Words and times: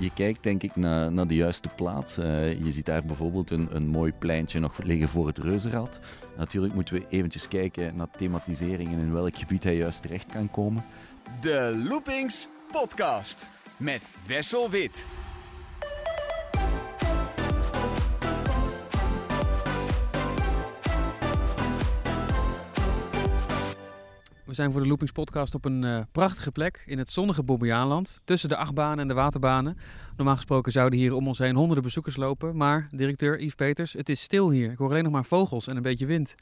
Je 0.00 0.10
kijkt 0.14 0.42
denk 0.42 0.62
ik 0.62 0.76
naar, 0.76 1.12
naar 1.12 1.26
de 1.26 1.34
juiste 1.34 1.68
plaats. 1.68 2.18
Uh, 2.18 2.62
je 2.64 2.72
ziet 2.72 2.86
daar 2.86 3.04
bijvoorbeeld 3.04 3.50
een, 3.50 3.68
een 3.72 3.86
mooi 3.86 4.12
pleintje 4.12 4.60
nog 4.60 4.82
liggen 4.82 5.08
voor 5.08 5.26
het 5.26 5.38
reuzenrad. 5.38 6.00
Natuurlijk 6.36 6.74
moeten 6.74 6.94
we 6.94 7.06
eventjes 7.08 7.48
kijken 7.48 7.96
naar 7.96 8.10
thematisering 8.16 8.92
en 8.92 8.98
in 8.98 9.12
welk 9.12 9.36
gebied 9.36 9.64
hij 9.64 9.76
juist 9.76 10.02
terecht 10.02 10.32
kan 10.32 10.50
komen. 10.50 10.84
De 11.40 11.82
Loopings 11.88 12.48
Podcast 12.72 13.48
met 13.76 14.10
Wessel 14.26 14.70
Wit. 14.70 15.06
Zijn 24.60 24.72
voor 24.72 24.82
de 24.82 24.88
Loopings 24.88 25.12
podcast 25.12 25.54
op 25.54 25.64
een 25.64 25.82
uh, 25.82 26.00
prachtige 26.12 26.52
plek 26.52 26.82
in 26.86 26.98
het 26.98 27.10
zonnige 27.10 27.42
Bobbejaanland. 27.42 28.20
Tussen 28.24 28.48
de 28.48 28.56
achtbanen 28.56 28.98
en 28.98 29.08
de 29.08 29.14
waterbanen. 29.14 29.76
Normaal 30.16 30.36
gesproken 30.36 30.72
zouden 30.72 30.98
hier 30.98 31.12
om 31.12 31.26
ons 31.26 31.38
heen 31.38 31.56
honderden 31.56 31.84
bezoekers 31.84 32.16
lopen. 32.16 32.56
Maar, 32.56 32.88
directeur 32.90 33.40
Yves 33.40 33.54
Peters, 33.54 33.92
het 33.92 34.08
is 34.08 34.20
stil 34.20 34.50
hier. 34.50 34.70
Ik 34.70 34.78
hoor 34.78 34.90
alleen 34.90 35.02
nog 35.02 35.12
maar 35.12 35.24
vogels 35.24 35.66
en 35.66 35.76
een 35.76 35.82
beetje 35.82 36.06
wind. 36.06 36.34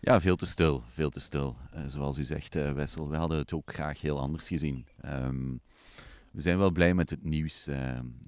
Ja, 0.00 0.20
veel 0.20 0.36
te 0.36 0.46
stil. 0.46 0.82
Veel 0.88 1.10
te 1.10 1.20
stil. 1.20 1.56
Uh, 1.74 1.80
zoals 1.86 2.18
u 2.18 2.24
zegt, 2.24 2.56
uh, 2.56 2.72
Wessel, 2.72 3.08
we 3.08 3.16
hadden 3.16 3.38
het 3.38 3.52
ook 3.52 3.72
graag 3.72 4.00
heel 4.00 4.20
anders 4.20 4.48
gezien. 4.48 4.86
Um, 5.04 5.60
we 6.30 6.40
zijn 6.40 6.58
wel 6.58 6.70
blij 6.70 6.94
met 6.94 7.10
het 7.10 7.24
nieuws 7.24 7.68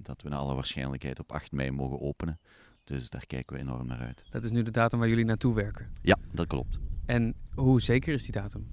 dat 0.01 0.21
we 0.21 0.29
naar 0.29 0.39
alle 0.39 0.55
waarschijnlijkheid 0.55 1.19
op 1.19 1.31
8 1.31 1.51
mei 1.51 1.71
mogen 1.71 2.01
openen. 2.01 2.39
Dus 2.83 3.09
daar 3.09 3.25
kijken 3.25 3.55
we 3.55 3.61
enorm 3.61 3.87
naar 3.87 3.99
uit. 3.99 4.23
Dat 4.29 4.43
is 4.43 4.51
nu 4.51 4.63
de 4.63 4.71
datum 4.71 4.99
waar 4.99 5.09
jullie 5.09 5.25
naartoe 5.25 5.53
werken? 5.53 5.87
Ja, 6.01 6.17
dat 6.31 6.47
klopt. 6.47 6.79
En 7.05 7.35
hoe 7.55 7.81
zeker 7.81 8.13
is 8.13 8.23
die 8.23 8.31
datum? 8.31 8.67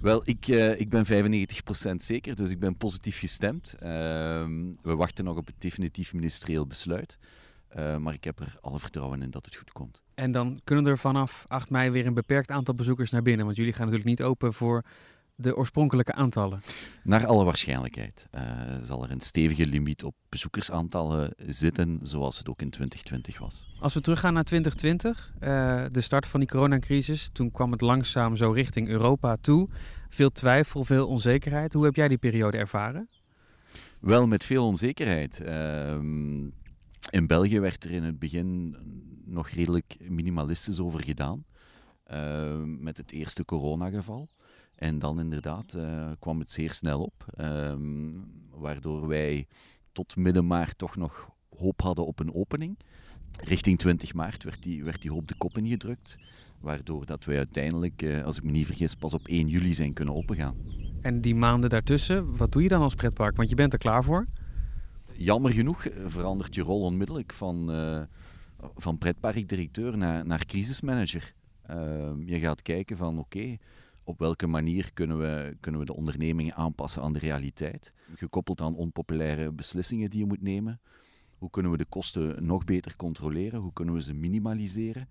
Wel, 0.00 0.22
ik, 0.24 0.48
uh, 0.48 0.80
ik 0.80 0.88
ben 0.88 1.04
95% 1.06 1.96
zeker, 1.96 2.36
dus 2.36 2.50
ik 2.50 2.58
ben 2.58 2.76
positief 2.76 3.18
gestemd. 3.18 3.74
Uh, 3.74 3.88
we 4.82 4.94
wachten 4.96 5.24
nog 5.24 5.36
op 5.36 5.46
het 5.46 5.54
definitief 5.58 6.12
ministerieel 6.12 6.66
besluit. 6.66 7.18
Uh, 7.76 7.96
maar 7.96 8.14
ik 8.14 8.24
heb 8.24 8.40
er 8.40 8.54
alle 8.60 8.78
vertrouwen 8.78 9.22
in 9.22 9.30
dat 9.30 9.44
het 9.44 9.56
goed 9.56 9.72
komt. 9.72 10.02
En 10.14 10.32
dan 10.32 10.60
kunnen 10.64 10.86
er 10.86 10.98
vanaf 10.98 11.44
8 11.48 11.70
mei 11.70 11.90
weer 11.90 12.06
een 12.06 12.14
beperkt 12.14 12.50
aantal 12.50 12.74
bezoekers 12.74 13.10
naar 13.10 13.22
binnen. 13.22 13.44
Want 13.44 13.56
jullie 13.56 13.72
gaan 13.72 13.84
natuurlijk 13.84 14.10
niet 14.10 14.22
open 14.22 14.52
voor 14.52 14.84
de 15.40 15.56
oorspronkelijke 15.56 16.12
aantallen? 16.12 16.62
Naar 17.02 17.26
alle 17.26 17.44
waarschijnlijkheid 17.44 18.28
uh, 18.34 18.42
zal 18.82 19.04
er 19.04 19.10
een 19.10 19.20
stevige 19.20 19.66
limiet 19.66 20.04
op 20.04 20.14
bezoekersaantallen 20.28 21.34
zitten, 21.46 22.00
zoals 22.02 22.38
het 22.38 22.48
ook 22.48 22.60
in 22.60 22.70
2020 22.70 23.38
was. 23.38 23.66
Als 23.80 23.94
we 23.94 24.00
teruggaan 24.00 24.32
naar 24.32 24.44
2020, 24.44 25.32
uh, 25.34 25.84
de 25.92 26.00
start 26.00 26.26
van 26.26 26.40
die 26.40 26.48
coronacrisis, 26.48 27.30
toen 27.32 27.50
kwam 27.50 27.72
het 27.72 27.80
langzaam 27.80 28.36
zo 28.36 28.50
richting 28.50 28.88
Europa 28.88 29.36
toe. 29.40 29.68
Veel 30.08 30.30
twijfel, 30.30 30.84
veel 30.84 31.08
onzekerheid. 31.08 31.72
Hoe 31.72 31.84
heb 31.84 31.94
jij 31.94 32.08
die 32.08 32.18
periode 32.18 32.56
ervaren? 32.56 33.08
Wel, 34.00 34.26
met 34.26 34.44
veel 34.44 34.66
onzekerheid. 34.66 35.40
Uh, 35.44 35.92
in 37.10 37.26
België 37.26 37.60
werd 37.60 37.84
er 37.84 37.90
in 37.90 38.02
het 38.02 38.18
begin 38.18 38.76
nog 39.24 39.48
redelijk 39.48 39.96
minimalistisch 40.08 40.80
over 40.80 41.04
gedaan. 41.04 41.44
Ehm, 42.10 42.82
met 42.82 42.96
het 42.96 43.12
eerste 43.12 43.44
coronageval. 43.44 44.28
En 44.80 44.98
dan 44.98 45.20
inderdaad 45.20 45.74
uh, 45.76 46.10
kwam 46.18 46.38
het 46.38 46.50
zeer 46.50 46.72
snel 46.72 47.02
op, 47.02 47.24
um, 47.40 48.24
waardoor 48.50 49.08
wij 49.08 49.46
tot 49.92 50.16
midden 50.16 50.46
maart 50.46 50.78
toch 50.78 50.96
nog 50.96 51.30
hoop 51.58 51.80
hadden 51.80 52.06
op 52.06 52.18
een 52.18 52.34
opening. 52.34 52.78
Richting 53.40 53.78
20 53.78 54.14
maart 54.14 54.44
werd 54.44 54.62
die, 54.62 54.84
werd 54.84 55.02
die 55.02 55.10
hoop 55.10 55.28
de 55.28 55.34
kop 55.34 55.58
ingedrukt, 55.58 56.16
waardoor 56.60 57.06
dat 57.06 57.24
wij 57.24 57.36
uiteindelijk, 57.36 58.02
uh, 58.02 58.24
als 58.24 58.36
ik 58.36 58.42
me 58.42 58.50
niet 58.50 58.66
vergis, 58.66 58.94
pas 58.94 59.14
op 59.14 59.26
1 59.26 59.48
juli 59.48 59.74
zijn 59.74 59.92
kunnen 59.92 60.14
opengaan. 60.14 60.56
En 61.00 61.20
die 61.20 61.34
maanden 61.34 61.70
daartussen, 61.70 62.36
wat 62.36 62.52
doe 62.52 62.62
je 62.62 62.68
dan 62.68 62.82
als 62.82 62.94
pretpark? 62.94 63.36
Want 63.36 63.48
je 63.48 63.54
bent 63.54 63.72
er 63.72 63.78
klaar 63.78 64.04
voor? 64.04 64.24
Jammer 65.12 65.52
genoeg 65.52 65.84
eh, 65.84 66.04
verandert 66.06 66.54
je 66.54 66.62
rol 66.62 66.82
onmiddellijk 66.82 67.32
van, 67.32 67.74
uh, 67.74 68.02
van 68.76 68.98
pretparkdirecteur 68.98 69.98
naar, 69.98 70.26
naar 70.26 70.46
crisismanager. 70.46 71.34
Uh, 71.70 72.10
je 72.24 72.38
gaat 72.38 72.62
kijken 72.62 72.96
van 72.96 73.18
oké, 73.18 73.38
okay, 73.38 73.58
op 74.10 74.18
welke 74.18 74.46
manier 74.46 74.92
kunnen 74.92 75.18
we, 75.18 75.56
kunnen 75.60 75.80
we 75.80 75.86
de 75.86 75.94
onderneming 75.94 76.52
aanpassen 76.52 77.02
aan 77.02 77.12
de 77.12 77.18
realiteit? 77.18 77.92
Gekoppeld 78.14 78.60
aan 78.60 78.76
onpopulaire 78.76 79.52
beslissingen 79.52 80.10
die 80.10 80.18
je 80.18 80.26
moet 80.26 80.42
nemen. 80.42 80.80
Hoe 81.38 81.50
kunnen 81.50 81.70
we 81.70 81.76
de 81.76 81.84
kosten 81.84 82.46
nog 82.46 82.64
beter 82.64 82.96
controleren? 82.96 83.60
Hoe 83.60 83.72
kunnen 83.72 83.94
we 83.94 84.02
ze 84.02 84.14
minimaliseren? 84.14 85.08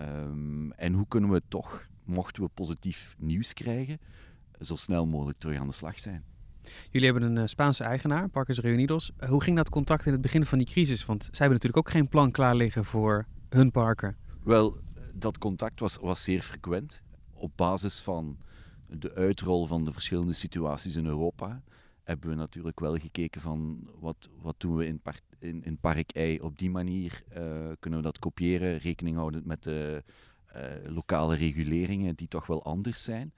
Um, 0.00 0.72
en 0.72 0.92
hoe 0.92 1.08
kunnen 1.08 1.30
we 1.30 1.42
toch, 1.48 1.88
mochten 2.04 2.42
we 2.42 2.48
positief 2.48 3.14
nieuws 3.18 3.52
krijgen, 3.52 3.98
zo 4.60 4.76
snel 4.76 5.06
mogelijk 5.06 5.38
terug 5.38 5.58
aan 5.58 5.66
de 5.66 5.72
slag 5.74 5.98
zijn? 5.98 6.24
Jullie 6.90 7.10
hebben 7.10 7.30
een 7.30 7.42
uh, 7.42 7.46
Spaanse 7.46 7.84
eigenaar, 7.84 8.28
Parkers 8.28 8.58
Reunidos. 8.58 9.12
Hoe 9.28 9.42
ging 9.42 9.56
dat 9.56 9.68
contact 9.68 10.06
in 10.06 10.12
het 10.12 10.20
begin 10.20 10.44
van 10.44 10.58
die 10.58 10.66
crisis? 10.66 11.04
Want 11.04 11.22
zij 11.22 11.30
hebben 11.32 11.56
natuurlijk 11.56 11.86
ook 11.86 11.94
geen 11.94 12.08
plan 12.08 12.30
klaar 12.30 12.54
liggen 12.54 12.84
voor 12.84 13.26
hun 13.48 13.70
parken. 13.70 14.16
Wel, 14.44 14.78
dat 15.14 15.38
contact 15.38 15.80
was, 15.80 15.96
was 15.96 16.24
zeer 16.24 16.42
frequent 16.42 17.02
op 17.40 17.52
basis 17.56 18.00
van 18.00 18.38
de 18.86 19.14
uitrol 19.14 19.66
van 19.66 19.84
de 19.84 19.92
verschillende 19.92 20.32
situaties 20.32 20.96
in 20.96 21.06
Europa 21.06 21.62
hebben 22.10 22.30
we 22.30 22.36
natuurlijk 22.36 22.80
wel 22.80 22.96
gekeken 22.96 23.40
van 23.40 23.88
wat, 23.98 24.28
wat 24.42 24.54
doen 24.58 24.76
we 24.76 24.86
in, 24.86 25.00
in, 25.38 25.64
in 25.64 25.78
Park 25.78 26.10
Ei 26.12 26.40
op 26.40 26.58
die 26.58 26.70
manier. 26.70 27.22
Uh, 27.36 27.68
kunnen 27.78 27.98
we 27.98 28.04
dat 28.04 28.18
kopiëren, 28.18 28.78
rekening 28.78 29.16
houden 29.16 29.42
met 29.44 29.62
de 29.62 30.02
uh, 30.56 30.62
lokale 30.86 31.36
reguleringen 31.36 32.14
die 32.14 32.28
toch 32.28 32.46
wel 32.46 32.64
anders 32.64 33.04
zijn. 33.04 33.34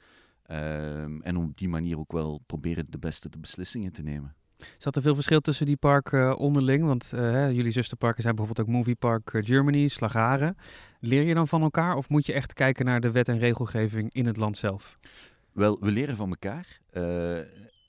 Uh, 0.50 1.02
en 1.02 1.36
op 1.36 1.56
die 1.56 1.68
manier 1.68 1.98
ook 1.98 2.12
wel 2.12 2.40
proberen 2.46 2.86
de 2.88 2.98
beste 2.98 3.28
de 3.28 3.38
beslissingen 3.38 3.92
te 3.92 4.02
nemen. 4.02 4.34
Zat 4.78 4.96
er 4.96 5.02
veel 5.02 5.14
verschil 5.14 5.40
tussen 5.40 5.66
die 5.66 5.76
parken 5.76 6.38
onderling? 6.38 6.84
Want 6.84 7.08
jullie 7.54 7.70
zusterparken 7.70 8.22
zijn 8.22 8.34
bijvoorbeeld 8.34 8.66
ook 8.66 8.74
Movie 8.74 8.94
Park 8.94 9.38
Germany, 9.44 9.88
Slagaren. 9.88 10.56
Leer 11.04 11.22
je 11.22 11.34
dan 11.34 11.48
van 11.48 11.62
elkaar 11.62 11.96
of 11.96 12.08
moet 12.08 12.26
je 12.26 12.32
echt 12.32 12.52
kijken 12.52 12.84
naar 12.84 13.00
de 13.00 13.10
wet 13.10 13.28
en 13.28 13.38
regelgeving 13.38 14.12
in 14.12 14.26
het 14.26 14.36
land 14.36 14.56
zelf? 14.56 14.98
Wel, 15.52 15.78
we 15.80 15.90
leren 15.90 16.16
van 16.16 16.28
elkaar. 16.28 16.80
Uh, 16.92 17.38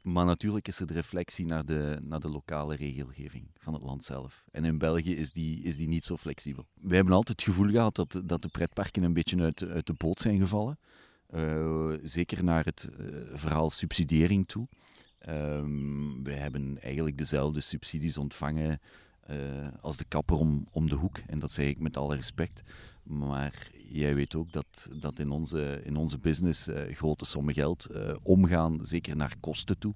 maar 0.02 0.26
natuurlijk 0.26 0.68
is 0.68 0.80
er 0.80 0.88
de 0.88 0.94
reflectie 0.94 1.46
naar 1.46 1.66
de, 1.66 2.00
naar 2.02 2.20
de 2.20 2.30
lokale 2.30 2.76
regelgeving 2.76 3.48
van 3.58 3.74
het 3.74 3.84
land 3.84 4.04
zelf. 4.04 4.44
En 4.52 4.66
in 4.66 4.78
België 4.78 5.16
is 5.16 5.32
die, 5.32 5.64
is 5.64 5.78
die 5.78 5.88
niet 5.88 6.04
zo 6.04 6.18
flexibel. 6.18 6.66
We 6.82 6.96
hebben 6.96 7.14
altijd 7.14 7.42
het 7.42 7.50
gevoel 7.50 7.72
gehad 7.72 7.96
dat, 7.96 8.22
dat 8.26 8.42
de 8.42 8.48
pretparken 8.48 9.04
een 9.04 9.14
beetje 9.14 9.42
uit, 9.42 9.68
uit 9.68 9.88
de 9.88 9.94
boot 9.98 10.20
zijn 10.20 10.40
gevallen. 10.40 10.80
Uh, 11.36 11.94
zeker 12.04 12.44
naar 12.44 12.66
het 12.66 12.88
verhaal 13.34 13.70
subsidiëring 13.70 14.48
toe. 14.48 14.68
Um, 15.30 16.24
we 16.24 16.34
hebben 16.34 16.82
eigenlijk 16.82 17.18
dezelfde 17.18 17.62
subsidies 17.62 18.18
ontvangen 18.18 18.82
als 19.82 19.98
de 19.98 20.06
kapper 20.08 20.38
om, 20.38 20.68
om 20.72 20.90
de 20.90 20.96
hoek. 20.96 21.18
En 21.28 21.40
dat 21.40 21.52
zeg 21.52 21.68
ik 21.68 21.80
met 21.80 21.98
alle 21.98 22.16
respect. 22.16 22.64
Maar 23.04 23.72
jij 23.90 24.16
weet 24.16 24.36
ook 24.36 24.52
dat, 24.52 24.90
dat 25.00 25.20
in, 25.20 25.30
onze, 25.30 25.82
in 25.84 25.96
onze 25.96 26.18
business 26.18 26.68
uh, 26.68 26.96
grote 26.96 27.26
sommen 27.26 27.54
geld 27.54 27.88
uh, 27.92 28.14
omgaan, 28.22 28.80
zeker 28.82 29.16
naar 29.16 29.36
kosten 29.40 29.78
toe. 29.78 29.94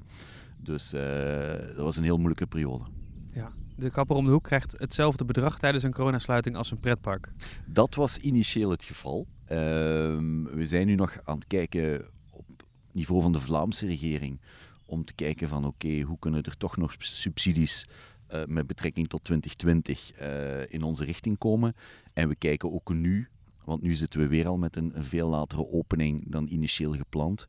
Dus 0.57 0.89
dat 0.89 1.75
was 1.75 1.97
een 1.97 2.03
heel 2.03 2.17
moeilijke 2.17 2.47
periode. 2.47 2.83
Ja, 3.31 3.51
de 3.75 3.91
kapper 3.91 4.15
om 4.15 4.25
de 4.25 4.31
hoek 4.31 4.43
krijgt 4.43 4.75
hetzelfde 4.77 5.25
bedrag 5.25 5.59
tijdens 5.59 5.83
een 5.83 5.93
coronasluiting 5.93 6.55
als 6.55 6.71
een 6.71 6.79
pretpark. 6.79 7.31
Dat 7.65 7.95
was 7.95 8.17
initieel 8.17 8.69
het 8.69 8.83
geval. 8.83 9.27
Ehm, 9.45 10.43
we 10.43 10.65
zijn 10.65 10.87
nu 10.87 10.95
nog 10.95 11.17
aan 11.23 11.35
het 11.35 11.47
kijken 11.47 12.05
op 12.31 12.45
niveau 12.91 13.21
van 13.21 13.31
de 13.31 13.39
Vlaamse 13.39 13.85
regering 13.85 14.39
om 14.85 15.05
te 15.05 15.13
kijken 15.13 15.47
van 15.47 15.65
oké, 15.65 15.85
okay, 15.85 16.01
hoe 16.01 16.19
kunnen 16.19 16.43
er 16.43 16.57
toch 16.57 16.77
nog 16.77 16.95
subsidies 16.97 17.87
uh, 18.33 18.41
met 18.45 18.67
betrekking 18.67 19.07
tot 19.07 19.23
2020 19.23 20.21
uh, 20.21 20.73
in 20.73 20.83
onze 20.83 21.05
richting 21.05 21.37
komen. 21.37 21.75
En 22.13 22.27
we 22.27 22.35
kijken 22.35 22.73
ook 22.73 22.93
nu, 22.93 23.27
want 23.63 23.81
nu 23.81 23.93
zitten 23.93 24.19
we 24.19 24.27
weer 24.27 24.47
al 24.47 24.57
met 24.57 24.75
een, 24.75 24.93
veel 24.95 25.27
latere 25.27 25.67
opening 25.71 26.23
dan 26.27 26.47
initieel 26.47 26.93
gepland, 26.93 27.45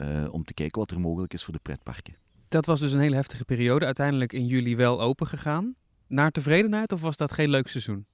uh, 0.00 0.28
om 0.30 0.44
te 0.44 0.54
kijken 0.54 0.78
wat 0.78 0.90
er 0.90 1.00
mogelijk 1.00 1.32
is 1.32 1.44
voor 1.44 1.54
de 1.54 1.60
pretparken. 1.62 2.14
Dat 2.48 2.66
was 2.66 2.80
dus 2.80 2.92
een 2.92 3.00
hele 3.00 3.14
heftige 3.14 3.44
periode. 3.44 3.84
Uiteindelijk 3.84 4.32
in 4.32 4.46
juli 4.46 4.76
wel 4.76 5.00
open 5.00 5.26
gegaan. 5.26 5.74
Naar 6.06 6.30
tevredenheid 6.30 6.92
of 6.92 7.00
was 7.00 7.16
dat 7.16 7.32
geen 7.32 7.50
leuk 7.50 7.68
seizoen? 7.68 8.06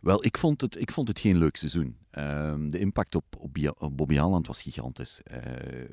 Wel, 0.00 0.24
ik 0.24 0.38
vond 0.38 0.60
het, 0.60 0.80
ik 0.80 0.90
vond 0.90 1.08
het 1.08 1.18
geen 1.18 1.38
leuk 1.38 1.56
seizoen. 1.56 1.96
Uh, 2.18 2.54
de 2.68 2.78
impact 2.78 3.14
op, 3.14 3.24
op, 3.38 3.96
Bobbejaanland 3.96 4.46
was 4.46 4.62
gigantisch. 4.62 5.20
Uh, 5.30 5.36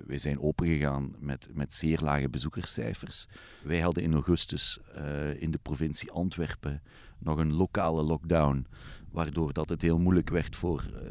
wij 0.05 0.17
zijn 0.17 0.41
opengegaan 0.41 1.15
met, 1.19 1.49
met 1.53 1.73
zeer 1.73 1.99
lage 2.01 2.29
bezoekerscijfers. 2.29 3.27
Wij 3.63 3.79
hadden 3.79 4.03
in 4.03 4.13
augustus 4.13 4.79
uh, 4.97 5.41
in 5.41 5.51
de 5.51 5.59
provincie 5.61 6.11
Antwerpen 6.11 6.81
nog 7.17 7.37
een 7.37 7.53
lokale 7.53 8.03
lockdown, 8.03 8.65
waardoor 9.11 9.53
dat 9.53 9.69
het 9.69 9.81
heel 9.81 9.99
moeilijk 9.99 10.29
werd 10.29 10.55
voor 10.55 10.85
eh, 10.93 11.09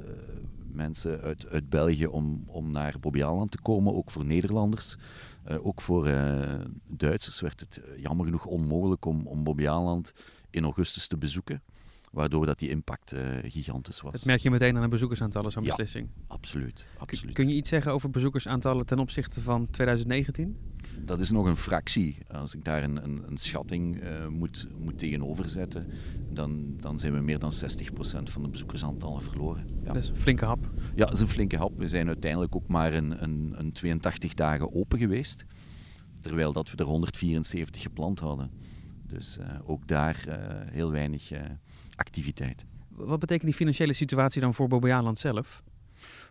mensen 0.73 1.21
uit, 1.21 1.49
uit 1.49 1.69
België 1.69 2.07
om, 2.07 2.45
om 2.47 2.71
naar 2.71 2.95
Bobbejaanland 3.01 3.51
te 3.51 3.61
komen, 3.63 3.95
ook 3.95 4.11
voor 4.11 4.25
Nederlanders. 4.25 4.97
ook 5.63 5.81
voor 5.81 6.05
Duitsers 6.87 7.41
werd 7.41 7.61
het 7.61 7.81
jammer 7.97 8.25
genoeg 8.25 8.47
onmogelijk 8.47 9.05
om, 9.05 9.27
om 9.27 9.45
Bobbejaanland 9.45 10.13
in 10.51 10.65
augustus 10.65 11.07
te 11.07 11.17
bezoeken. 11.17 11.63
Waardoor 12.13 12.47
dat 12.47 12.59
die 12.59 12.69
impact 12.69 13.13
uh, 13.15 13.21
gigantisch 13.43 14.01
was. 14.01 14.13
Dat 14.13 14.25
merk 14.25 14.41
je 14.41 14.51
meteen 14.51 14.77
aan 14.77 14.83
de 14.83 14.89
bezoekersaantallen, 14.89 15.51
zo'n 15.53 15.63
Ja. 15.63 15.69
beslissing. 15.69 16.09
Absoluut, 16.27 16.87
absoluut. 16.99 17.35
Kun 17.35 17.49
je 17.49 17.55
iets 17.55 17.69
zeggen 17.69 17.93
over 17.93 18.11
bezoekersaantallen 18.11 18.87
ten 18.87 18.99
opzichte 18.99 19.41
van 19.41 19.71
2019? 19.71 20.57
Dat 21.05 21.21
is 21.21 21.31
nog 21.31 21.47
een 21.47 21.57
fractie. 21.57 22.19
Als 22.29 22.55
ik 22.55 22.65
daar 22.65 22.83
een, 22.83 23.05
een, 23.05 23.23
een 23.27 23.37
schatting 23.37 24.01
eh, 24.01 24.27
moet, 24.27 24.67
moet 24.79 24.99
tegenover 24.99 25.51
zetten, 25.51 25.87
dan, 26.31 26.77
dan 26.77 26.99
zijn 26.99 27.13
we 27.13 27.21
meer 27.21 27.39
dan 27.39 27.53
60% 27.53 27.95
van 28.23 28.43
de 28.43 28.49
bezoekersaantallen 28.49 29.23
verloren. 29.23 29.67
Ja. 29.85 29.93
Dat 29.93 30.03
is 30.03 30.09
een 30.09 30.17
flinke 30.17 30.45
hap. 30.45 30.71
Ja, 30.95 31.05
dat 31.05 31.13
is 31.15 31.21
een 31.21 31.29
flinke 31.29 31.57
hap. 31.57 31.79
We 31.79 31.89
zijn 31.89 32.07
uiteindelijk 32.07 32.57
ook 32.57 32.69
maar 32.69 32.93
een, 32.95 33.23
een, 33.23 33.55
een 33.57 33.73
82 33.73 34.35
dagen 34.35 34.75
open 34.75 34.99
geweest. 34.99 35.45
Terwijl 36.19 36.53
dat 36.53 36.71
we 36.71 36.77
er 36.77 36.85
174 36.85 37.83
gepland 37.83 38.19
hadden. 38.19 38.51
Dus 39.07 39.39
eh, 39.39 39.47
ook 39.65 39.89
daar 39.89 40.25
eh, 40.29 40.37
heel 40.73 40.91
weinig 40.91 41.31
eh, 41.31 41.41
activiteit. 41.95 42.65
Wat 42.89 43.19
betekent 43.19 43.47
die 43.47 43.55
financiële 43.55 43.93
situatie 43.93 44.41
dan 44.41 44.55
voor 44.55 44.69
Bobbejaanland 44.69 45.19
zelf? 45.19 45.63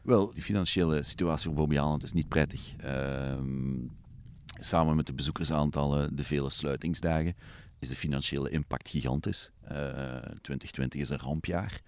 Wel, 0.03 0.33
die 0.33 0.43
financiële 0.43 1.03
situatie 1.03 1.45
voor 1.45 1.53
Bobby 1.53 1.79
Aland 1.79 2.03
is 2.03 2.13
niet 2.13 2.27
prettig. 2.27 2.73
Ehm, 2.77 3.77
samen 4.59 4.95
met 4.95 5.05
de 5.05 5.13
bezoekersaantallen, 5.13 6.15
de 6.15 6.23
vele 6.23 6.49
sluitingsdagen, 6.49 7.35
is 7.79 7.89
de 7.89 7.95
financiële 7.95 8.49
impact 8.49 8.89
gigantisch. 8.89 9.51
Eh, 9.61 9.75
2020 10.41 11.01
is 11.01 11.09
een 11.09 11.19
rampjaar. 11.19 11.81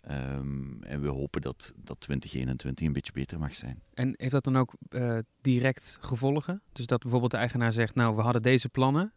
Ehm, 0.00 0.82
en 0.82 1.00
we 1.00 1.08
hopen 1.08 1.40
dat, 1.40 1.72
dat 1.76 2.00
2021 2.00 2.86
een 2.86 2.92
beetje 2.92 3.12
beter 3.12 3.38
mag 3.38 3.54
zijn. 3.54 3.82
En 3.94 4.14
heeft 4.16 4.32
dat 4.32 4.44
dan 4.44 4.56
ook 4.56 4.72
eh, 4.88 5.18
direct 5.40 5.98
gevolgen? 6.00 6.62
Dus 6.72 6.86
dat 6.86 7.00
bijvoorbeeld 7.00 7.30
de 7.30 7.36
eigenaar 7.36 7.72
zegt, 7.72 7.94
nou, 7.94 8.16
we 8.16 8.22
hadden 8.22 8.42
deze 8.42 8.68
plannen, 8.68 9.12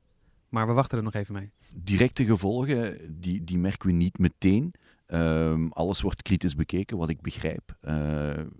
maar 0.49 0.67
we 0.67 0.73
wachten 0.73 0.97
er 0.97 1.03
nog 1.03 1.13
even 1.13 1.33
mee. 1.33 1.51
Directe 1.73 2.25
gevolgen, 2.25 2.97
die, 3.19 3.43
die 3.43 3.57
merken 3.57 3.87
we 3.87 3.93
niet 3.93 4.19
meteen. 4.19 4.73
Ehm, 5.05 5.67
alles 5.67 6.01
wordt 6.01 6.21
kritisch 6.21 6.55
bekeken, 6.55 6.97
wat 6.97 7.09
ik 7.09 7.21
begrijp. 7.21 7.75
Eh, 7.81 7.93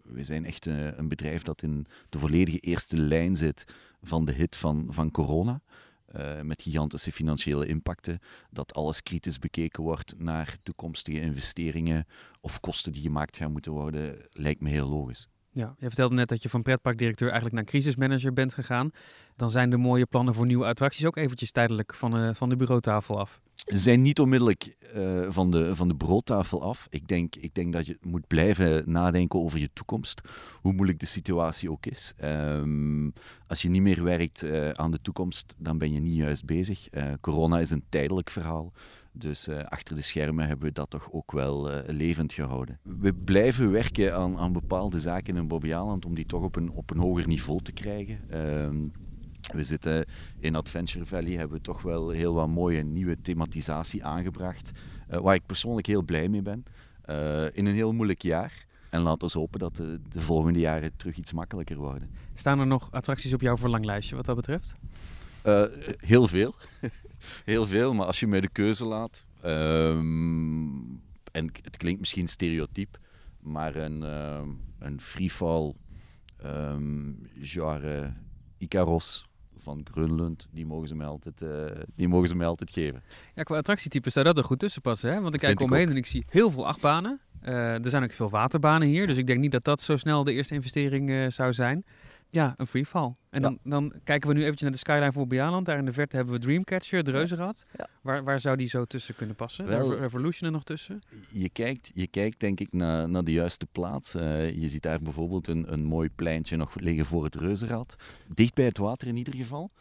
we 0.04 0.24
zijn 0.24 0.46
echt 0.46 0.68
eh, 0.68 0.98
een 0.98 1.08
bedrijf 1.08 1.42
dat 1.44 1.62
in 1.62 1.86
de 2.10 2.20
volledige 2.20 2.58
eerste 2.58 2.98
lijn 2.98 3.36
zit 3.36 3.66
van 4.02 4.26
de 4.26 4.32
hit 4.32 4.56
van, 4.56 4.88
van 4.90 5.12
corona. 5.12 5.62
eh, 6.06 6.42
met 6.42 6.62
gigantische 6.62 7.12
financiële 7.12 7.66
impacten. 7.66 8.20
Dat 8.50 8.74
alles 8.74 9.04
kritisch 9.04 9.40
bekeken 9.40 9.84
wordt 9.84 10.14
naar 10.18 10.58
toekomstige 10.64 11.20
investeringen 11.20 12.08
of 12.42 12.60
kosten 12.60 12.92
die 12.92 13.02
gemaakt 13.02 13.38
gaan 13.38 13.52
moeten 13.52 13.72
worden, 13.72 14.18
lijkt 14.32 14.62
me 14.62 14.70
heel 14.70 14.90
logisch. 14.90 15.28
Ja, 15.60 15.76
je 15.80 15.88
vertelde 15.88 16.16
net 16.16 16.28
dat 16.28 16.44
je 16.44 16.50
van 16.50 16.62
pretparkdirecteur 16.62 17.28
eigenlijk 17.28 17.56
naar 17.56 17.66
crisismanager 17.66 18.34
bent 18.34 18.54
gegaan. 18.54 18.92
Dan 19.36 19.50
zijn 19.50 19.70
de 19.70 19.78
mooie 19.78 20.06
plannen 20.06 20.34
voor 20.34 20.46
nieuwe 20.46 20.66
attracties 20.66 21.06
ook 21.06 21.18
eventjes 21.18 21.52
tijdelijk 21.52 21.96
van, 21.96 22.18
eh, 22.18 22.30
van 22.34 22.50
de 22.50 22.56
bureautafel 22.56 23.20
af. 23.20 23.40
Ze 23.54 23.78
zijn 23.78 24.02
niet 24.02 24.20
onmiddellijk 24.20 24.76
eh, 24.94 25.26
van, 25.30 25.52
de, 25.52 25.76
van 25.76 25.88
de 25.88 25.96
broodtafel 25.96 26.62
af. 26.62 26.88
Ik 26.90 27.08
denk, 27.08 27.36
ik 27.36 27.54
denk 27.54 27.74
dat 27.74 27.86
je 27.86 27.98
moet 28.02 28.28
blijven 28.28 28.84
nadenken 28.92 29.40
over 29.40 29.60
je 29.60 29.70
toekomst, 29.74 30.22
hoe 30.62 30.74
moeilijk 30.74 31.00
de 31.00 31.06
situatie 31.06 31.72
ook 31.72 31.86
is. 31.86 32.14
Ehm, 32.18 33.10
als 33.48 33.62
je 33.62 33.70
niet 33.70 33.82
meer 33.82 34.04
werkt 34.04 34.44
eh, 34.44 34.70
aan 34.70 34.92
de 34.92 35.02
toekomst, 35.02 35.56
dan 35.58 35.78
ben 35.78 35.94
je 35.94 36.00
niet 36.00 36.16
juist 36.16 36.46
bezig. 36.46 36.88
Corona 37.22 37.60
is 37.60 37.70
een 37.70 37.84
tijdelijk 37.90 38.30
verhaal. 38.30 38.74
Dus 39.12 39.48
eh, 39.48 39.64
achter 39.64 39.96
de 39.96 40.02
schermen 40.02 40.48
hebben 40.48 40.68
we 40.68 40.74
dat 40.74 40.90
toch 40.90 41.08
ook 41.12 41.32
wel 41.32 41.72
eh, 41.72 41.96
levend 41.96 42.34
gehouden. 42.34 42.80
We 42.84 43.14
blijven 43.14 43.72
werken 43.72 44.16
aan, 44.16 44.38
aan 44.38 44.54
bepaalde 44.54 45.00
zaken 45.00 45.38
in 45.38 45.48
Bobbejaanland 45.48 46.06
om 46.06 46.16
die 46.16 46.26
toch 46.26 46.44
op 46.44 46.56
een, 46.56 46.72
op 46.72 46.90
een 46.90 46.98
hoger 46.98 47.28
niveau 47.28 47.62
te 47.62 47.72
krijgen. 47.72 48.20
Ehm, 48.30 48.88
we 49.54 49.64
zitten 49.64 50.06
in 50.40 50.56
Adventure 50.56 51.06
Valley, 51.06 51.32
hebben 51.32 51.58
we 51.58 51.64
toch 51.64 51.82
wel 51.82 52.10
heel 52.10 52.34
wat 52.34 52.48
mooie 52.48 52.84
nieuwe 52.84 53.22
thematisatie 53.22 54.04
aangebracht. 54.04 54.72
eh, 55.08 55.20
waar 55.20 55.36
ik 55.36 55.46
persoonlijk 55.46 55.88
heel 55.88 56.04
blij 56.04 56.30
mee 56.30 56.42
ben. 56.42 56.64
in 57.54 57.66
een 57.66 57.74
heel 57.74 57.92
moeilijk 57.94 58.22
jaar. 58.22 58.66
En 58.90 59.02
laten 59.02 59.28
we 59.28 59.40
hopen 59.40 59.60
dat 59.60 59.76
de, 59.76 60.00
de 60.10 60.22
volgende 60.22 60.60
jaren 60.60 60.92
terug 60.98 61.18
iets 61.18 61.34
makkelijker 61.34 61.78
worden. 61.78 62.10
Staan 62.34 62.60
er 62.60 62.68
nog 62.68 62.92
attracties 62.92 63.34
op 63.34 63.42
jouw 63.42 63.58
verlanglijstje 63.58 64.16
wat 64.16 64.26
dat 64.26 64.36
betreft? 64.36 64.76
Eh, 65.44 65.64
heel 65.98 66.28
veel. 66.28 66.56
heel 67.46 67.66
veel, 67.66 67.94
maar 67.94 68.06
als 68.06 68.20
je 68.20 68.28
mij 68.28 68.42
de 68.42 68.50
keuze 68.50 68.86
laat. 68.86 69.26
ehm, 69.42 70.78
en 71.32 71.50
het 71.62 71.78
klinkt 71.78 72.00
misschien 72.00 72.28
stereotyp, 72.28 72.98
maar 73.40 73.76
een, 73.76 74.04
ehm, 74.04 74.50
een 74.80 75.02
freefall 75.02 75.74
ehm, 76.38 77.12
genre 77.42 78.14
Icaros 78.58 79.28
van 79.58 79.86
Grunlund, 79.92 80.48
die 80.52 80.66
mogen 80.66 80.88
ze 80.88 80.96
mij 80.96 81.08
altijd, 81.08 81.42
eh, 81.42 81.66
die 81.96 82.08
mogen 82.08 82.28
ze 82.28 82.36
mij 82.36 82.48
altijd 82.48 82.72
geven. 82.72 83.04
Ja, 83.36 83.44
qua 83.44 83.58
attractietype 83.58 84.10
zou 84.10 84.26
dat 84.26 84.38
er 84.38 84.44
goed 84.44 84.60
tussen 84.60 84.82
passen. 84.82 85.14
Hè? 85.14 85.22
Want 85.22 85.34
ik 85.34 85.40
kijk 85.40 85.60
omheen 85.60 85.90
en 85.90 85.96
ik 85.96 86.06
zie 86.06 86.26
heel 86.30 86.52
veel 86.52 86.68
achtbanen. 86.68 87.20
Eh, 87.42 87.84
er 87.84 87.90
zijn 87.90 88.04
ook 88.04 88.12
veel 88.12 88.30
waterbanen 88.30 88.88
hier. 88.88 89.08
Dus 89.08 89.18
ik 89.18 89.28
denk 89.28 89.40
niet 89.40 89.52
dat 89.52 89.64
dat 89.64 89.82
zo 89.82 89.98
snel 89.98 90.24
de 90.24 90.34
eerste 90.34 90.54
investering 90.54 91.10
eh, 91.10 91.30
zou 91.30 91.54
zijn. 91.54 91.86
Ja, 92.32 92.54
een 92.58 92.68
freefall. 92.68 93.16
En 93.30 93.42
Ja. 93.42 93.48
dan, 93.48 93.60
dan 93.64 93.94
kijken 94.04 94.28
we 94.30 94.34
nu 94.36 94.40
eventjes 94.42 94.62
naar 94.62 94.72
de 94.72 94.78
skyline 94.78 95.12
voor 95.12 95.28
Bejaanland. 95.28 95.66
Daar 95.66 95.78
in 95.78 95.86
de 95.86 95.94
verte 95.94 96.16
hebben 96.16 96.34
we 96.34 96.40
Dreamcatcher, 96.40 97.04
de 97.04 97.12
reuzenrad. 97.12 97.66
Ja. 97.78 97.88
Waar, 98.02 98.24
waar 98.24 98.40
zou 98.40 98.56
die 98.58 98.68
zo 98.68 98.86
tussen 98.86 99.16
kunnen 99.16 99.36
passen? 99.36 99.66
Wel- 99.66 99.90
Revo- 99.90 100.00
Revolution 100.02 100.46
er 100.48 100.52
nog 100.56 100.64
tussen? 100.64 101.00
Je 101.34 101.50
kijkt, 101.50 101.92
je 101.94 102.08
kijkt 102.08 102.40
denk 102.40 102.60
ik 102.60 102.74
naar, 102.74 103.10
naar 103.10 103.24
de 103.24 103.32
juiste 103.32 103.66
plaats. 103.72 104.16
Eh, 104.16 104.52
je 104.62 104.68
ziet 104.68 104.82
daar 104.82 105.02
bijvoorbeeld 105.02 105.48
een, 105.48 105.74
een 105.74 105.84
mooi 105.84 106.10
pleintje 106.10 106.56
nog 106.58 106.76
liggen 106.80 107.06
voor 107.06 107.24
het 107.24 107.36
reuzenrad. 107.36 107.96
Dicht 108.34 108.54
bij 108.54 108.66
het 108.66 108.78
water 108.78 109.08
in 109.08 109.18
ieder 109.18 109.36
geval. 109.36 109.72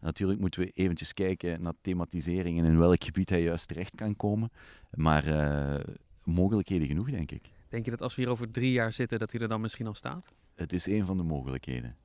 Natuurlijk 0.00 0.40
moeten 0.40 0.60
we 0.60 0.70
eventjes 0.70 1.12
kijken 1.12 1.62
naar 1.62 1.72
thematisering 1.80 2.58
en 2.58 2.64
in 2.64 2.78
welk 2.78 3.04
gebied 3.04 3.28
hij 3.30 3.42
juist 3.42 3.68
terecht 3.68 3.94
kan 3.94 4.16
komen. 4.16 4.50
Maar 4.90 5.26
eh, 5.26 5.84
mogelijkheden 6.24 6.86
genoeg, 6.86 7.10
denk 7.10 7.30
ik. 7.30 7.42
Denk 7.76 7.88
je 7.88 7.94
dat 7.94 8.02
als 8.02 8.14
we 8.14 8.22
hier 8.22 8.30
over 8.30 8.50
drie 8.50 8.72
jaar 8.72 8.92
zitten, 8.92 9.18
dat 9.18 9.32
hij 9.32 9.40
er 9.40 9.48
dan 9.48 9.60
misschien 9.60 9.86
al 9.86 9.94
staat? 9.94 10.32
Het 10.54 10.72
is 10.72 10.86
een 10.86 11.06
van 11.06 11.16
de 11.16 11.22
mogelijkheden. 11.22 11.96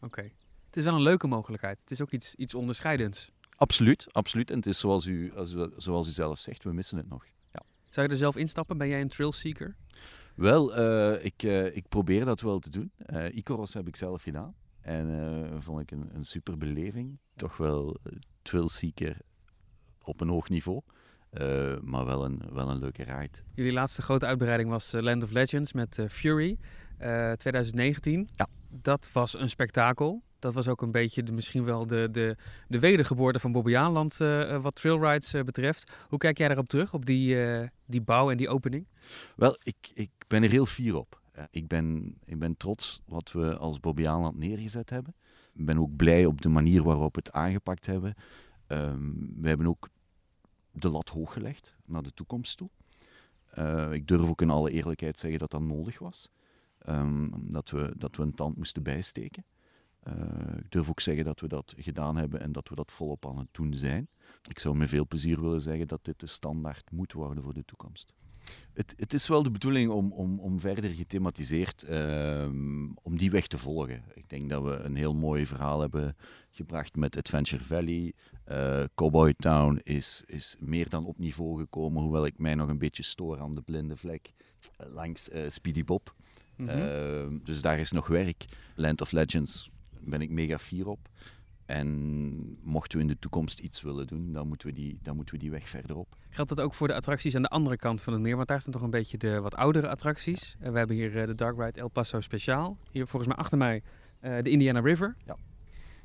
Oké. 0.00 0.22
Het 0.66 0.76
is 0.76 0.84
wel 0.84 0.94
een 0.94 1.02
leuke 1.02 1.26
mogelijkheid. 1.26 1.78
Het 1.80 1.90
is 1.90 2.00
ook 2.00 2.10
iets, 2.10 2.34
iets 2.34 2.54
onderscheidends. 2.54 3.30
Absoluut, 3.56 4.06
absoluut. 4.12 4.50
En 4.50 4.56
het 4.56 4.66
is 4.66 4.78
zoals 4.78 5.06
u, 5.06 5.32
als 5.34 5.52
u, 5.52 5.70
zoals 5.76 6.08
u 6.08 6.10
zelf 6.10 6.38
zegt, 6.38 6.64
we 6.64 6.72
missen 6.72 6.96
het 6.96 7.08
nog. 7.08 7.24
Zou 7.88 8.06
je 8.06 8.12
er 8.12 8.18
zelf 8.18 8.36
instappen? 8.36 8.78
Ben 8.78 8.88
jij 8.88 9.00
een 9.00 9.08
trail 9.08 9.32
seeker? 9.32 9.76
Wel, 10.34 10.74
eh, 10.74 11.24
ik, 11.24 11.42
eh, 11.42 11.76
ik 11.76 11.88
probeer 11.88 12.24
dat 12.24 12.40
wel 12.40 12.58
te 12.58 12.70
doen. 12.70 12.90
Eh 12.96 13.36
Icaros 13.36 13.74
heb 13.74 13.88
ik 13.88 13.96
zelf 13.96 14.22
gedaan. 14.22 14.54
En 14.80 15.10
eh, 15.10 15.60
vond 15.60 15.80
ik 15.80 15.90
een, 15.90 16.14
een 16.14 16.24
super 16.24 16.58
beleving. 16.58 17.18
Toch 17.36 17.56
wel 17.56 17.96
uh, 18.04 18.18
thrillseeker 18.42 19.16
op 20.02 20.20
een 20.20 20.28
hoog 20.28 20.48
niveau. 20.48 20.80
Eh, 21.30 21.74
maar 21.82 22.04
wel 22.04 22.24
een, 22.24 22.42
wel 22.52 22.70
een 22.70 22.78
leuke 22.78 23.02
ride. 23.02 23.38
Jullie 23.54 23.72
laatste 23.72 24.02
grote 24.02 24.26
uitbreiding 24.26 24.70
was 24.70 24.92
eh, 24.92 25.02
Land 25.02 25.22
of 25.22 25.30
Legends 25.30 25.72
met 25.72 25.98
eh, 25.98 26.08
Fury 26.08 26.58
eh, 26.98 27.32
2019. 27.32 28.28
Ja. 28.34 28.46
Dat 28.70 29.10
was 29.12 29.38
een 29.38 29.48
spektakel. 29.48 30.22
Dat 30.38 30.54
was 30.54 30.68
ook 30.68 30.82
een 30.82 30.90
beetje 30.90 31.22
de, 31.22 31.32
misschien 31.32 31.64
wel 31.64 31.86
de, 31.86 32.08
de, 32.10 32.36
de 32.68 32.78
wedergeboorte 32.78 33.38
van 33.38 33.52
Bobbejaanland 33.52 34.20
eh 34.20 34.62
wat 34.62 34.74
trailrides 34.74 35.30
betreft. 35.44 35.92
Hoe 36.08 36.18
kijk 36.18 36.38
jij 36.38 36.46
daarop 36.48 36.68
terug, 36.68 36.94
op 36.94 37.06
die, 37.06 37.36
die 37.86 38.00
bouw 38.00 38.30
en 38.30 38.36
die 38.36 38.48
opening? 38.48 38.86
Wel, 39.36 39.58
ik, 39.62 39.90
ik 39.94 40.10
ben 40.26 40.42
er 40.42 40.50
heel 40.50 40.66
fier 40.66 40.96
op. 40.96 41.20
Ik, 41.50 41.68
ben, 41.68 42.14
ik 42.24 42.38
ben 42.38 42.56
trots 42.56 43.00
wat 43.06 43.32
we 43.32 43.56
als 43.56 43.80
Bobbejaanland 43.80 44.38
neergezet 44.38 44.90
hebben. 44.90 45.14
Ik 45.54 45.66
ben 45.66 45.78
ook 45.78 45.96
blij 45.96 46.26
op 46.26 46.42
de 46.42 46.48
manier 46.48 46.82
waarop 46.82 47.14
we 47.14 47.20
het 47.24 47.32
aangepakt 47.32 47.86
hebben. 47.86 48.14
Ehm, 48.66 49.12
we 49.40 49.48
hebben 49.48 49.66
ook 49.66 49.88
de 50.82 50.88
lat 50.88 51.08
hoog 51.08 51.32
gelegd 51.32 51.76
naar 51.84 52.02
de 52.02 52.14
toekomst 52.14 52.56
toe. 52.56 52.70
Eh, 53.50 53.92
ik 53.92 54.08
durf 54.08 54.28
ook 54.28 54.42
in 54.42 54.50
alle 54.50 54.70
eerlijkheid 54.70 55.18
zeggen 55.18 55.38
dat 55.38 55.50
dat 55.50 55.60
nodig 55.60 55.98
was. 55.98 56.30
Ehm, 56.78 57.28
dat, 57.32 57.70
we, 57.70 57.92
dat 57.96 58.16
we 58.16 58.22
een 58.22 58.34
tand 58.34 58.56
moesten 58.56 58.82
bijsteken. 58.82 59.44
Eh, 60.00 60.14
ik 60.56 60.70
durf 60.70 60.88
ook 60.88 61.00
zeggen 61.00 61.24
dat 61.24 61.40
we 61.40 61.48
dat 61.48 61.74
gedaan 61.76 62.16
hebben 62.16 62.40
en 62.40 62.52
dat 62.52 62.68
we 62.68 62.74
dat 62.74 62.92
volop 62.92 63.26
aan 63.26 63.38
het 63.38 63.48
doen 63.52 63.74
zijn. 63.74 64.08
Ik 64.48 64.58
zou 64.58 64.76
met 64.76 64.88
veel 64.88 65.06
plezier 65.06 65.40
willen 65.40 65.60
zeggen 65.60 65.88
dat 65.88 66.04
dit 66.04 66.20
de 66.20 66.26
standaard 66.26 66.90
moet 66.90 67.12
worden 67.12 67.42
voor 67.42 67.54
de 67.54 67.64
toekomst. 67.64 68.14
Het, 68.72 68.94
het 68.96 69.14
is 69.14 69.28
wel 69.28 69.42
de 69.42 69.50
bedoeling 69.50 69.90
om, 69.90 70.12
om, 70.12 70.40
om 70.40 70.60
verder 70.60 70.90
gethematiseerd 70.90 71.82
ehm, 71.82 72.92
om 73.02 73.16
die 73.16 73.30
weg 73.30 73.46
te 73.46 73.58
volgen. 73.58 74.02
Ik 74.14 74.28
denk 74.28 74.48
dat 74.48 74.62
we 74.62 74.70
een 74.70 74.96
heel 74.96 75.14
mooi 75.14 75.46
verhaal 75.46 75.80
hebben 75.80 76.16
gebracht 76.50 76.96
met 76.96 77.16
Adventure 77.16 77.64
Valley. 77.64 78.12
Eh, 78.44 78.84
Cowboy 78.94 79.34
Town 79.36 79.80
is, 79.82 80.22
is 80.26 80.56
meer 80.58 80.88
dan 80.88 81.06
op 81.06 81.18
niveau 81.18 81.58
gekomen, 81.58 82.02
hoewel 82.02 82.26
ik 82.26 82.38
mij 82.38 82.54
nog 82.54 82.68
een 82.68 82.78
beetje 82.78 83.02
stoor 83.02 83.40
aan 83.40 83.54
de 83.54 83.62
blinde 83.62 83.96
vlek 83.96 84.32
eh, 84.76 84.86
langs 84.92 85.28
eh, 85.28 85.48
Speedy 85.48 85.84
Bob. 85.84 86.14
Mhm. 86.56 86.68
Ehm, 86.68 87.38
dus 87.44 87.62
daar 87.62 87.78
is 87.78 87.92
nog 87.92 88.06
werk. 88.06 88.44
Land 88.74 89.00
of 89.00 89.12
Legends 89.12 89.70
ben 90.00 90.20
ik 90.20 90.30
mega 90.30 90.58
fier 90.58 90.88
op. 90.88 91.08
En 91.68 92.58
mochten 92.62 92.98
we 92.98 93.04
in 93.04 93.10
de 93.10 93.18
toekomst 93.18 93.58
iets 93.58 93.82
willen 93.82 94.06
doen, 94.06 94.32
dan 94.32 94.48
moeten 94.48 94.68
we 94.68 94.74
die, 94.74 94.98
dan 95.02 95.16
moeten 95.16 95.34
we 95.34 95.40
die 95.40 95.50
weg 95.50 95.68
verder 95.68 95.96
op. 95.96 96.16
Geldt 96.30 96.50
dat 96.50 96.60
ook 96.60 96.74
voor 96.74 96.88
de 96.88 96.94
attracties 96.94 97.34
aan 97.34 97.42
de 97.42 97.48
andere 97.48 97.76
kant 97.76 98.02
van 98.02 98.12
het 98.12 98.22
meer? 98.22 98.36
Want 98.36 98.48
daar 98.48 98.60
staan 98.60 98.72
toch 98.72 98.82
een 98.82 98.90
beetje 98.90 99.18
de 99.18 99.40
wat 99.40 99.54
oudere 99.54 99.88
attracties. 99.88 100.56
Eh, 100.60 100.70
we 100.70 100.78
hebben 100.78 100.96
hier 100.96 101.20
eh, 101.20 101.26
de 101.26 101.34
Dark 101.34 101.58
Ride 101.58 101.80
El 101.80 101.88
Paso 101.88 102.20
Speciaal. 102.20 102.78
Hier 102.90 103.06
volgens 103.06 103.32
mij 103.32 103.42
achter 103.42 103.58
mij 103.58 103.82
eh, 104.20 104.42
de 104.42 104.50
Indiana 104.50 104.80
River. 104.80 105.16
Ja. 105.24 105.36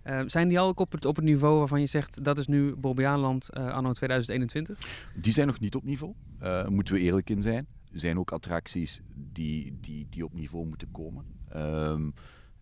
Uh, 0.04 0.22
zijn 0.26 0.48
die 0.48 0.60
al 0.60 0.72
op 0.76 0.92
het, 0.92 1.06
op 1.06 1.16
het 1.16 1.26
niveau 1.26 1.58
waarvan 1.58 1.80
je 1.80 1.86
zegt 1.86 2.24
dat 2.24 2.38
is 2.38 2.48
nu 2.48 2.76
Bobbejaanland 2.76 3.50
uh, 3.58 3.74
anno 3.74 3.92
2021? 3.92 5.10
Die 5.16 5.34
zijn 5.34 5.48
nog 5.48 5.60
niet 5.60 5.76
op 5.76 5.84
niveau, 5.84 6.14
uh, 6.42 6.68
moeten 6.68 6.94
we 6.94 7.00
eerlijk 7.00 7.30
in 7.30 7.42
zijn. 7.42 7.68
Er 7.92 8.00
zijn 8.00 8.20
ook 8.20 8.32
attracties 8.32 9.02
die, 9.16 9.78
die, 9.82 10.08
die 10.10 10.26
op 10.26 10.34
niveau 10.34 10.66
moeten 10.68 10.92
komen. 10.92 11.26
Um, 11.56 12.14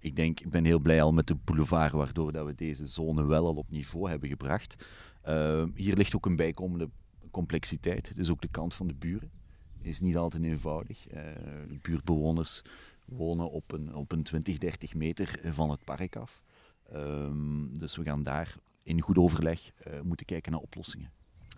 ik 0.01 0.15
denk, 0.15 0.39
ik 0.39 0.50
ben 0.50 0.65
heel 0.65 0.79
blij 0.79 1.01
al 1.01 1.12
met 1.12 1.27
de 1.27 1.36
boulevard, 1.36 1.91
waardoor 1.91 2.31
dat 2.31 2.46
we 2.46 2.55
deze 2.55 2.86
zone 2.86 3.25
wel 3.25 3.46
al 3.46 3.55
op 3.55 3.70
niveau 3.70 4.10
hebben 4.10 4.29
gebracht. 4.29 4.86
Uh, 5.27 5.63
hier 5.75 5.96
ligt 5.96 6.15
ook 6.15 6.25
een 6.25 6.36
bijkomende 6.36 6.89
complexiteit. 7.31 8.12
Is 8.17 8.29
ook 8.29 8.41
de 8.41 8.48
kant 8.48 8.74
van 8.74 8.88
de 8.88 8.93
buren. 8.93 9.31
Is 9.81 10.00
niet 10.00 10.17
altijd 10.17 10.43
eenvoudig. 10.43 11.08
Uh, 11.08 11.22
de 11.67 11.79
buurtbewoners 11.81 12.62
wonen 13.05 13.51
op 13.51 13.72
een, 13.72 13.96
op 13.96 14.12
een 14.12 14.24
20, 14.24 14.58
30 14.58 14.93
meter 14.93 15.39
van 15.43 15.70
het 15.70 15.84
park 15.84 16.15
af. 16.15 16.41
Um, 16.93 17.79
dus 17.79 17.96
we 17.96 18.03
gaan 18.03 18.24
daar 18.24 18.55
in 18.84 19.01
goed 19.01 19.17
overleg 19.17 19.72
uh, 19.88 20.01
moeten 20.01 20.25
kijken 20.25 20.51
naar 20.51 20.62
oplossingen. 20.62 21.12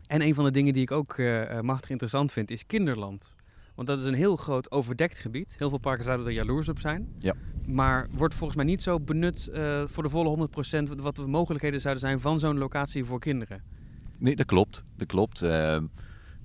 En 0.07 0.21
een 0.21 0.33
van 0.33 0.43
de 0.43 0.51
dingen 0.51 0.73
die 0.73 0.81
ik 0.81 0.91
ook 0.91 1.17
uh, 1.17 1.59
machtig 1.59 1.89
interessant 1.89 2.31
vind, 2.31 2.51
is 2.51 2.65
kinderland. 2.65 3.35
Want 3.75 3.87
dat 3.87 3.99
is 3.99 4.05
een 4.05 4.13
heel 4.13 4.35
groot 4.35 4.71
overdekt 4.71 5.19
gebied. 5.19 5.55
Heel 5.57 5.69
veel 5.69 5.77
parken 5.77 6.03
zouden 6.03 6.25
er 6.25 6.31
jaloers 6.31 6.69
op 6.69 6.79
zijn. 6.79 7.07
Ja. 7.19 7.33
Maar 7.65 8.07
wordt 8.11 8.33
volgens 8.33 8.57
mij 8.57 8.65
niet 8.65 8.81
zo 8.81 8.99
benut 8.99 9.49
uh, 9.53 9.83
voor 9.85 10.03
de 10.03 10.09
volle 10.09 10.49
100% 10.89 11.01
wat 11.01 11.15
de 11.15 11.27
mogelijkheden 11.27 11.81
zouden 11.81 12.03
zijn 12.03 12.19
van 12.19 12.39
zo'n 12.39 12.57
locatie 12.57 13.03
voor 13.03 13.19
kinderen. 13.19 13.63
Nee, 14.17 14.35
dat 14.35 14.45
klopt. 14.45 14.83
Dat 14.95 15.07
klopt. 15.07 15.43
Uh, 15.43 15.77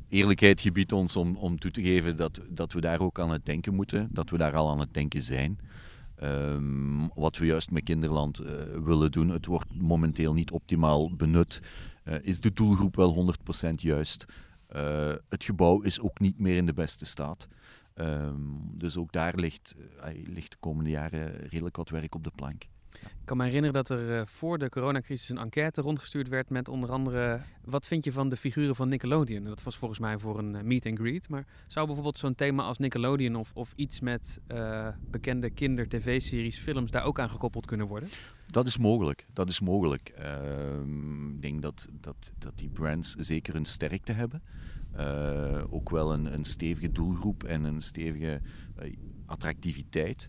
eerlijkheid 0.09 0.61
gebiedt 0.61 0.93
ons 0.93 1.17
om, 1.17 1.37
om 1.37 1.59
toe 1.59 1.71
te 1.71 1.83
geven 1.83 2.17
dat, 2.17 2.41
dat 2.49 2.73
we 2.73 2.81
daar 2.81 3.01
ook 3.01 3.21
aan 3.21 3.31
het 3.31 3.47
denken 3.47 3.75
moeten. 3.75 4.09
Dat 4.13 4.31
we 4.31 4.39
daar 4.39 4.55
al 4.55 4.71
aan 4.71 4.81
het 4.81 4.95
denken 4.95 5.23
zijn. 5.23 5.59
Um, 6.23 7.11
wat 7.15 7.37
we 7.37 7.47
juist 7.47 7.71
met 7.71 7.83
Kinderland 7.83 8.41
uh, 8.41 8.49
willen 8.85 9.11
doen, 9.11 9.29
het 9.29 9.47
wordt 9.47 9.81
momenteel 9.81 10.35
niet 10.35 10.51
optimaal 10.51 11.15
benut. 11.15 11.61
is 12.23 12.41
de 12.41 12.53
doelgroep 12.53 12.97
wel 12.97 13.35
100% 13.67 13.71
juist? 13.75 14.25
Uh, 14.77 15.15
het 15.29 15.45
gebouw 15.45 15.81
is 15.81 16.01
ook 16.01 16.19
niet 16.19 16.39
meer 16.39 16.57
in 16.57 16.67
de 16.67 16.73
beste 16.73 17.07
staat. 17.07 17.49
Um, 17.95 18.71
dus 18.73 18.97
ook 18.97 19.13
daar 19.13 19.35
ligt, 19.35 19.75
uh, 19.99 20.29
ligt 20.29 20.51
de 20.51 20.57
komende 20.61 20.91
jaren 20.91 21.37
redelijk 21.37 21.77
wat 21.77 21.89
werk 21.89 22.15
op 22.15 22.25
de 22.25 22.33
plank. 22.35 22.67
Ik 23.03 23.35
kan 23.35 23.37
me 23.37 23.45
herinneren 23.45 23.75
dat 23.75 23.89
er 23.89 24.11
uh, 24.11 24.23
voor 24.27 24.59
de 24.59 24.69
coronacrisis 24.69 25.29
een 25.29 25.39
enquête 25.39 25.81
rondgestuurd 25.81 26.29
werd 26.29 26.51
met 26.51 26.69
onder 26.69 26.91
andere... 26.91 27.41
wat 27.65 27.87
vind 27.87 28.05
je 28.05 28.13
van 28.13 28.29
de 28.29 28.37
figuren 28.37 28.75
van 28.75 28.89
Nickelodeon? 28.89 29.45
Dat 29.45 29.63
was 29.63 29.77
volgens 29.77 30.01
mij 30.01 30.19
voor 30.19 30.39
een 30.39 30.67
meet 30.67 30.87
and 30.87 30.99
greet. 30.99 31.29
Maar 31.29 31.47
zou 31.67 31.87
bijvoorbeeld 31.87 32.19
zo'n 32.19 32.35
thema 32.35 32.63
als 32.63 32.79
Nickelodeon 32.79 33.37
of, 33.37 33.51
of 33.55 33.73
iets 33.77 34.01
met 34.01 34.41
bekende 35.11 35.51
kinder-tv-series, 35.51 36.59
films 36.59 36.91
daar 36.91 37.05
ook 37.05 37.19
aan 37.19 37.31
gekoppeld 37.31 37.67
kunnen 37.67 37.87
worden? 37.87 38.09
Dat 38.51 38.67
is 38.67 38.79
mogelijk. 38.79 39.27
Dat 39.33 39.49
is 39.49 39.61
mogelijk. 39.61 40.13
Uh, 40.19 41.35
ik 41.35 41.43
denk 41.43 41.63
dat, 41.63 41.89
dat, 42.01 42.33
dat 42.39 42.59
die 42.59 42.69
brands 42.69 43.15
zeker 43.15 43.55
een 43.55 43.65
sterkte 43.65 44.13
hebben. 44.13 44.43
Ook 45.71 45.91
wel 45.91 46.13
een, 46.13 46.33
een 46.33 46.45
stevige 46.45 46.93
doelgroep 46.93 47.45
en 47.45 47.65
een 47.65 47.81
stevige 47.81 48.41
attractiviteit. 49.27 50.29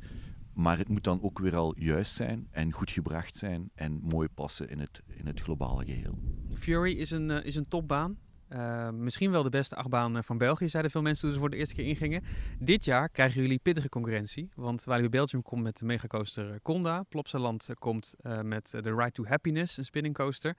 Maar 0.60 0.78
het 0.78 0.88
moet 0.88 1.04
dan 1.04 1.22
ook 1.22 1.39
weer 1.39 1.56
al 1.56 1.74
juist 1.78 2.13
zijn 2.13 2.48
en 2.51 2.72
goed 2.72 2.92
gebracht 2.92 3.36
zijn 3.36 3.70
en 3.75 4.00
mooi 4.04 4.28
passen 4.28 4.70
in 4.70 4.80
het, 4.80 5.01
in 5.08 5.25
het 5.28 5.39
globale 5.39 5.86
geheel. 5.86 6.20
Fury 6.54 6.98
is 6.98 7.12
een, 7.12 7.30
is 7.30 7.56
een 7.56 7.68
topbaan. 7.68 8.18
Uh, 8.50 8.89
misschien 8.89 9.32
wel 9.32 9.44
de 9.44 9.50
beste 9.50 9.75
achtbaan 9.75 10.24
van 10.24 10.38
België, 10.38 10.70
zeiden 10.70 10.92
veel 10.92 11.01
mensen 11.01 11.24
toen 11.24 11.32
ze 11.34 11.39
voor 11.39 11.50
de 11.50 11.58
eerste 11.58 11.75
keer 11.75 11.86
ingingen. 11.86 12.24
Dit 12.60 12.86
jaar 12.86 13.10
krijgen 13.10 13.42
jullie 13.42 13.60
pittige 13.60 13.89
concurrentie. 13.89 14.50
Want 14.56 14.84
Walibi 14.84 15.10
Belgium 15.10 15.42
komt 15.42 15.63
met 15.63 15.78
de 15.78 15.86
megacoaster 15.86 16.62
Conda. 16.62 17.04
Plopsaland 17.04 17.70
komt 17.74 18.16
met 18.44 18.70
de 18.72 18.96
Ride 18.96 19.12
to 19.12 19.25
Happiness, 19.25 19.78
een 19.78 19.86
spinning 19.86 20.16
coaster. 20.16 20.58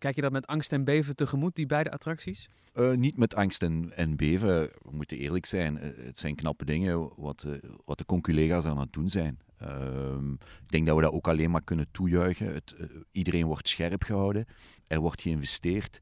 Kijk 0.00 0.14
je 0.14 0.20
dat 0.20 0.32
met 0.32 0.46
angst 0.46 0.72
en 0.72 0.84
beven 0.84 1.16
tegemoet, 1.16 1.54
die 1.54 1.66
beide 1.66 1.90
attracties? 1.90 2.48
Uh, 2.74 2.92
niet 2.92 3.16
met 3.16 3.34
angst 3.34 3.62
en, 3.62 3.92
en, 3.96 4.16
beven. 4.16 4.62
We 4.62 4.90
moeten 4.90 5.18
eerlijk 5.18 5.46
zijn. 5.46 5.76
Het 5.76 6.18
zijn 6.18 6.34
knappe 6.34 6.64
dingen 6.64 7.10
wat, 7.16 7.46
wat 7.84 7.98
de 7.98 8.04
conculega's 8.04 8.64
aan 8.64 8.78
het 8.78 8.92
doen 8.92 9.08
zijn. 9.08 9.38
Um, 9.62 10.32
ik 10.32 10.68
denk 10.68 10.86
dat 10.86 10.96
we 10.96 11.02
dat 11.02 11.12
ook 11.12 11.28
alleen 11.28 11.50
maar 11.50 11.64
kunnen 11.64 11.86
toejuichen. 11.90 12.54
Het, 12.54 12.76
iedereen 13.12 13.46
wordt 13.46 13.68
scherp 13.68 14.02
gehouden. 14.02 14.46
Er 14.86 15.00
wordt 15.00 15.20
geïnvesteerd. 15.20 15.98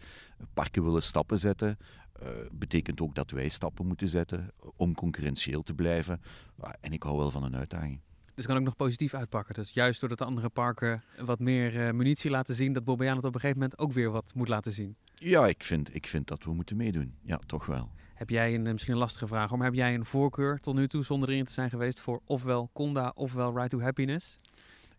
Parken 0.55 0.85
willen 0.85 1.03
stappen 1.03 1.39
zetten. 1.39 1.77
Uh, 2.23 2.29
betekent 2.53 3.01
ook 3.01 3.15
dat 3.15 3.31
wij 3.31 3.49
stappen 3.49 3.87
moeten 3.87 4.09
zetten 4.09 4.53
om 4.77 4.95
concurrentieel 4.95 5.63
te 5.63 5.75
blijven. 5.75 6.21
Uh, 6.65 6.71
en 6.81 6.93
ik 6.93 7.03
hou 7.03 7.17
wel 7.17 7.31
van 7.31 7.43
een 7.43 7.57
uitdaging. 7.57 8.01
Dus 8.39 8.47
kan 8.47 8.57
ook 8.57 8.63
nog 8.63 8.77
positief 8.77 9.15
uitpakken. 9.15 9.55
Dus 9.55 9.71
juist 9.71 10.01
doordat 10.01 10.19
de 10.19 10.25
andere 10.25 10.49
parken 10.49 11.03
wat 11.25 11.39
meer 11.39 11.95
munitie 11.95 12.31
laten 12.31 12.55
zien, 12.55 12.73
dat 12.73 12.85
Bobbejaан 12.85 13.17
het 13.17 13.25
op 13.25 13.35
een 13.35 13.41
gegeven 13.41 13.61
moment 13.61 13.79
ook 13.79 13.93
weer 13.93 14.11
wat 14.11 14.33
moet 14.35 14.49
laten 14.49 14.73
zien. 14.73 14.97
Ja, 15.15 15.47
ik 15.47 15.65
vind, 15.65 15.95
ik 15.95 16.07
vind 16.07 16.29
dat 16.29 16.45
we 16.45 16.53
moeten 16.53 16.77
meedoen. 16.77 17.15
Ja, 17.23 17.37
toch 17.37 17.67
wel. 17.67 17.91
Heb 18.15 18.31
jij 18.31 18.55
een 18.55 18.63
misschien 18.63 18.93
een 18.93 18.99
lastige 18.99 19.27
vraag, 19.27 19.51
maar 19.51 19.67
heb 19.67 19.75
jij 19.75 19.95
een 19.95 20.05
voorkeur 20.05 20.61
tot 20.61 20.75
nu 20.75 20.89
toe 20.89 21.05
zonder 21.05 21.29
erin 21.29 21.45
te 21.45 21.53
zijn 21.53 21.71
geweest 21.71 22.01
voor 22.01 22.21
ofwel 22.25 22.71
Conda 22.73 23.13
ofwel 23.15 23.57
Ride 23.57 23.69
to 23.69 23.81
Happiness? 23.81 24.39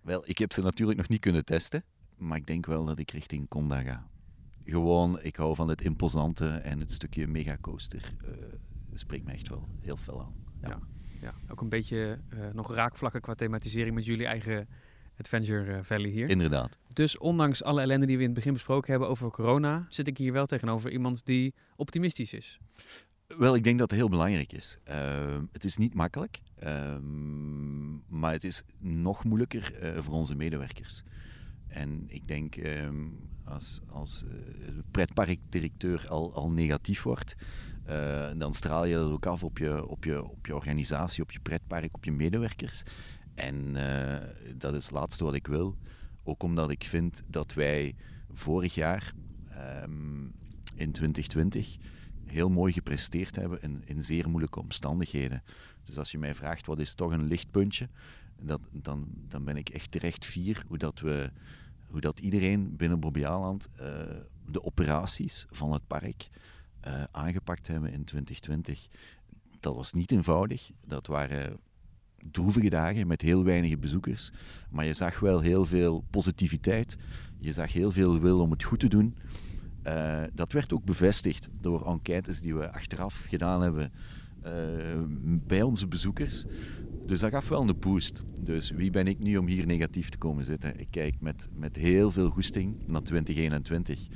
Wel, 0.01 0.23
ik 0.25 0.37
heb 0.37 0.53
ze 0.53 0.61
natuurlijk 0.61 0.97
nog 0.97 1.07
niet 1.07 1.19
kunnen 1.19 1.45
testen, 1.45 1.83
maar 2.17 2.37
ik 2.37 2.47
denk 2.47 2.65
wel 2.65 2.85
dat 2.85 2.99
ik 2.99 3.11
richting 3.11 3.47
Conda 3.47 3.81
ga. 3.81 4.07
Gewoon, 4.63 5.21
ik 5.21 5.35
hou 5.35 5.55
van 5.55 5.67
het 5.67 5.81
imposante 5.81 6.47
en 6.47 6.79
het 6.79 6.91
stukje 6.91 7.27
megacoaster 7.27 8.13
uh, 8.23 8.31
spreekt 8.93 9.25
me 9.25 9.31
echt 9.31 9.49
wel 9.49 9.67
heel 9.79 9.97
veel 9.97 10.21
aan. 10.21 10.33
Ja, 10.61 10.69
ja, 10.69 10.79
ja. 11.21 11.33
ook 11.47 11.61
een 11.61 11.69
beetje 11.69 12.19
uh, 12.33 12.39
nog 12.53 12.73
raakvlakken 12.73 13.21
qua 13.21 13.33
thematisering 13.33 13.95
met 13.95 14.05
jullie 14.05 14.25
eigen 14.25 14.67
Adventure 15.19 15.83
Valley 15.83 16.09
hier. 16.09 16.29
Inderdaad. 16.29 16.77
Dus 16.93 17.17
ondanks 17.17 17.63
alle 17.63 17.81
ellende 17.81 18.05
die 18.05 18.15
we 18.15 18.21
in 18.21 18.29
het 18.29 18.37
begin 18.37 18.53
besproken 18.53 18.91
hebben 18.91 19.09
over 19.09 19.31
corona, 19.31 19.85
zit 19.89 20.07
ik 20.07 20.17
hier 20.17 20.33
wel 20.33 20.45
tegenover 20.45 20.91
iemand 20.91 21.25
die 21.25 21.53
optimistisch 21.75 22.33
is. 22.33 22.59
Wel, 23.37 23.55
ik 23.55 23.63
denk 23.63 23.79
dat 23.79 23.89
het 23.89 23.99
heel 23.99 24.09
belangrijk 24.09 24.53
is. 24.53 24.77
Uh, 24.89 25.37
het 25.51 25.63
is 25.63 25.77
niet 25.77 25.93
makkelijk, 25.93 26.41
uh, 26.63 26.97
maar 28.07 28.31
het 28.31 28.43
is 28.43 28.63
nog 28.77 29.23
moeilijker 29.23 29.95
uh, 29.95 30.01
voor 30.01 30.13
onze 30.13 30.35
medewerkers. 30.35 31.03
En 31.67 32.03
ik 32.07 32.27
denk, 32.27 32.55
ehm, 32.55 33.07
als, 33.43 33.79
als 33.89 34.25
pretparkdirecteur 34.91 36.07
al, 36.07 36.33
al 36.33 36.51
negatief 36.51 37.01
wordt, 37.01 37.35
dan 38.37 38.53
straal 38.53 38.85
je 38.85 38.95
dat 38.95 39.11
ook 39.11 39.25
af 39.25 39.43
op 39.43 39.57
je, 39.57 39.87
op, 39.87 40.03
je, 40.03 40.23
op 40.23 40.45
je 40.45 40.55
organisatie, 40.55 41.23
op 41.23 41.31
je 41.31 41.39
pretpark, 41.39 41.95
op 41.95 42.03
je 42.03 42.11
medewerkers. 42.11 42.83
En 43.35 43.73
dat 44.55 44.73
is 44.73 44.83
het 44.83 44.93
laatste 44.93 45.23
wat 45.23 45.33
ik 45.33 45.47
wil. 45.47 45.75
Ook 46.23 46.43
omdat 46.43 46.69
ik 46.69 46.83
vind 46.83 47.23
dat 47.27 47.53
wij 47.53 47.95
vorig 48.31 48.75
jaar, 48.75 49.13
ehm, 49.49 50.23
in 50.75 50.91
2020, 50.91 51.77
heel 52.25 52.49
mooi 52.49 52.73
gepresteerd 52.73 53.35
hebben 53.35 53.61
in, 53.61 53.81
in 53.85 54.03
zeer 54.03 54.29
moeilijke 54.29 54.59
omstandigheden. 54.59 55.43
Dus 55.83 55.97
als 55.97 56.11
je 56.11 56.17
mij 56.17 56.35
vraagt 56.35 56.65
wat 56.65 56.79
is 56.79 56.93
toch 56.93 57.11
een 57.11 57.27
lichtpuntje, 57.27 57.89
dat, 58.41 58.61
dan, 58.71 59.07
dan 59.27 59.43
ben 59.43 59.57
ik 59.57 59.69
echt 59.69 59.91
terecht 59.91 60.25
fier 60.25 60.63
hoe 60.67 60.77
dat, 60.77 60.99
we, 60.99 61.31
hoe 61.87 62.01
dat 62.01 62.19
iedereen 62.19 62.75
binnen 62.75 62.99
Bobbejaanland 62.99 63.69
uh, 63.73 63.81
de 64.45 64.63
operaties 64.63 65.45
van 65.51 65.73
het 65.73 65.87
park 65.87 66.29
uh, 66.87 67.03
aangepakt 67.11 67.67
hebben 67.67 67.91
in 67.91 68.03
2020. 68.03 68.87
Dat 69.59 69.75
was 69.75 69.93
niet 69.93 70.11
eenvoudig. 70.11 70.71
Dat 70.85 71.07
waren 71.07 71.59
droevige 72.31 72.69
dagen 72.69 73.07
met 73.07 73.21
heel 73.21 73.43
weinig 73.43 73.79
bezoekers. 73.79 74.31
Maar 74.69 74.85
je 74.85 74.93
zag 74.93 75.19
wel 75.19 75.39
heel 75.39 75.65
veel 75.65 76.03
positiviteit. 76.09 76.97
Je 77.37 77.51
zag 77.51 77.73
heel 77.73 77.91
veel 77.91 78.19
wil 78.19 78.39
om 78.39 78.51
het 78.51 78.63
goed 78.63 78.79
te 78.79 78.87
doen. 78.87 79.17
Uh, 79.83 80.23
dat 80.33 80.51
werd 80.51 80.73
ook 80.73 80.83
bevestigd 80.83 81.49
door 81.61 81.85
enquêtes 81.87 82.41
die 82.41 82.55
we 82.55 82.71
achteraf 82.71 83.25
gedaan 83.27 83.61
hebben 83.61 83.91
uh, 84.45 84.51
bij 85.47 85.61
onze 85.61 85.87
bezoekers. 85.87 86.45
Dus 87.05 87.19
dat 87.19 87.31
gaf 87.31 87.49
wel 87.49 87.61
een 87.61 87.79
boost. 87.79 88.23
Dus 88.39 88.69
wie 88.69 88.89
ben 88.89 89.07
ik 89.07 89.19
nu 89.19 89.37
om 89.37 89.47
hier 89.47 89.65
negatief 89.65 90.09
te 90.09 90.17
komen 90.17 90.45
zitten? 90.45 90.79
Ik 90.79 90.87
kijk 90.89 91.15
met, 91.19 91.49
met 91.53 91.75
heel 91.75 92.11
veel 92.11 92.29
goesting 92.29 92.75
naar 92.87 93.03
2021. 93.03 94.07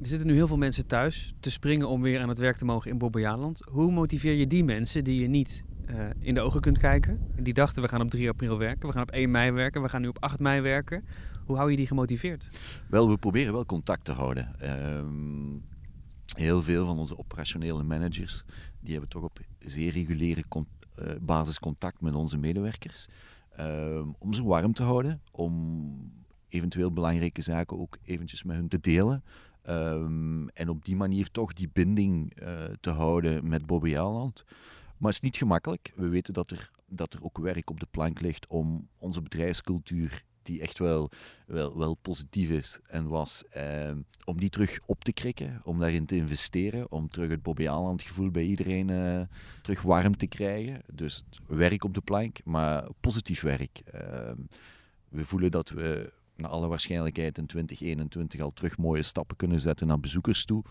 Er 0.00 0.06
zitten 0.06 0.26
nu 0.26 0.34
heel 0.34 0.46
veel 0.46 0.56
mensen 0.56 0.86
thuis 0.86 1.34
te 1.40 1.50
springen 1.50 1.88
om 1.88 2.02
weer 2.02 2.20
aan 2.20 2.28
het 2.28 2.38
werk 2.38 2.56
te 2.56 2.64
mogen 2.64 2.90
in 2.90 2.98
Bobbejaanland. 2.98 3.62
Hoe 3.70 3.92
motiveer 3.92 4.32
je 4.32 4.46
die 4.46 4.64
mensen 4.64 5.04
die 5.04 5.20
je 5.20 5.28
niet 5.28 5.64
uh, 5.90 5.96
in 6.18 6.34
de 6.34 6.40
ogen 6.40 6.60
kunt 6.60 6.78
kijken? 6.78 7.20
Die 7.36 7.54
dachten 7.54 7.82
we 7.82 7.88
gaan 7.88 8.00
op 8.00 8.10
3 8.10 8.28
april 8.28 8.58
werken, 8.58 8.88
we 8.88 8.92
gaan 8.92 9.02
op 9.02 9.10
1 9.10 9.30
mei 9.30 9.50
werken, 9.50 9.82
we 9.82 9.88
gaan 9.88 10.00
nu 10.00 10.08
op 10.08 10.22
8 10.22 10.38
mei 10.38 10.60
werken. 10.60 11.04
Hoe 11.44 11.56
hou 11.56 11.70
je 11.70 11.76
die 11.76 11.86
gemotiveerd? 11.86 12.48
Wel, 12.88 13.08
we 13.08 13.18
proberen 13.18 13.52
wel 13.52 13.66
contact 13.66 14.04
te 14.04 14.12
houden. 14.12 14.54
Um, 14.96 15.64
heel 16.36 16.62
veel 16.62 16.86
van 16.86 16.98
onze 16.98 17.18
operationele 17.18 17.82
managers 17.82 18.44
die 18.80 18.92
hebben 18.92 19.10
toch 19.10 19.22
op 19.22 19.40
zeer 19.58 19.92
reguliere 19.92 20.44
uh, 20.52 21.06
basis 21.20 21.58
contact 21.58 22.00
met 22.00 22.14
onze 22.14 22.38
medewerkers. 22.38 23.08
Um, 23.60 24.14
om 24.18 24.32
ze 24.32 24.44
warm 24.44 24.72
te 24.72 24.82
houden, 24.82 25.20
om 25.30 25.94
eventueel 26.48 26.92
belangrijke 26.92 27.42
zaken 27.42 27.78
ook 27.78 27.98
eventjes 28.02 28.42
met 28.42 28.56
hun 28.56 28.68
te 28.68 28.80
delen. 28.80 29.22
Um, 29.68 30.48
en 30.48 30.68
op 30.68 30.84
die 30.84 30.96
manier 30.96 31.30
toch 31.30 31.52
die 31.52 31.70
binding 31.72 32.42
uh, 32.42 32.64
te 32.80 32.90
houden 32.90 33.48
met 33.48 33.66
Bobbejaanland. 33.66 34.44
Maar 34.96 35.12
het 35.12 35.22
is 35.22 35.28
niet 35.30 35.36
gemakkelijk. 35.36 35.92
We 35.96 36.08
weten 36.08 36.34
dat 36.34 36.50
er, 36.50 36.70
dat 36.86 37.12
er 37.12 37.24
ook 37.24 37.38
werk 37.38 37.70
op 37.70 37.80
de 37.80 37.86
plank 37.90 38.20
ligt 38.20 38.46
om 38.46 38.88
onze 38.98 39.22
bedrijfscultuur 39.22 40.24
die 40.42 40.60
echt 40.60 40.78
wel, 40.78 41.10
wel, 41.46 41.78
wel 41.78 41.94
positief 41.94 42.50
is 42.50 42.78
en 42.86 43.08
was. 43.08 43.44
Ehm, 43.50 43.98
om 44.24 44.40
die 44.40 44.50
terug 44.50 44.78
op 44.86 45.04
te 45.04 45.12
krikken, 45.12 45.60
om 45.64 45.78
daarin 45.78 46.06
te 46.06 46.16
investeren, 46.16 46.92
om 46.92 47.08
terug 47.08 47.30
het 47.30 47.42
Bobby 47.42 47.68
Aland 47.68 48.02
gevoel 48.02 48.30
bij 48.30 48.44
iedereen 48.44 48.88
uh, 48.88 49.20
terug 49.62 49.82
warm 49.82 50.16
te 50.16 50.26
krijgen. 50.26 50.82
Dus 50.92 51.24
werk 51.46 51.84
op 51.84 51.94
de 51.94 52.00
plank, 52.00 52.44
maar 52.44 52.88
positief 53.00 53.40
werk. 53.40 53.82
Ehm, 53.84 54.36
we 55.08 55.24
voelen 55.24 55.50
dat 55.50 55.68
we 55.68 56.12
naar 56.40 56.50
alle 56.50 56.66
waarschijnlijkheid 56.66 57.38
in 57.38 57.46
2021 57.46 58.40
al 58.40 58.50
terug 58.50 58.76
mooie 58.76 59.02
stappen 59.02 59.36
kunnen 59.36 59.60
zetten 59.60 59.86
naar 59.86 60.00
bezoekers 60.00 60.44
toe. 60.44 60.64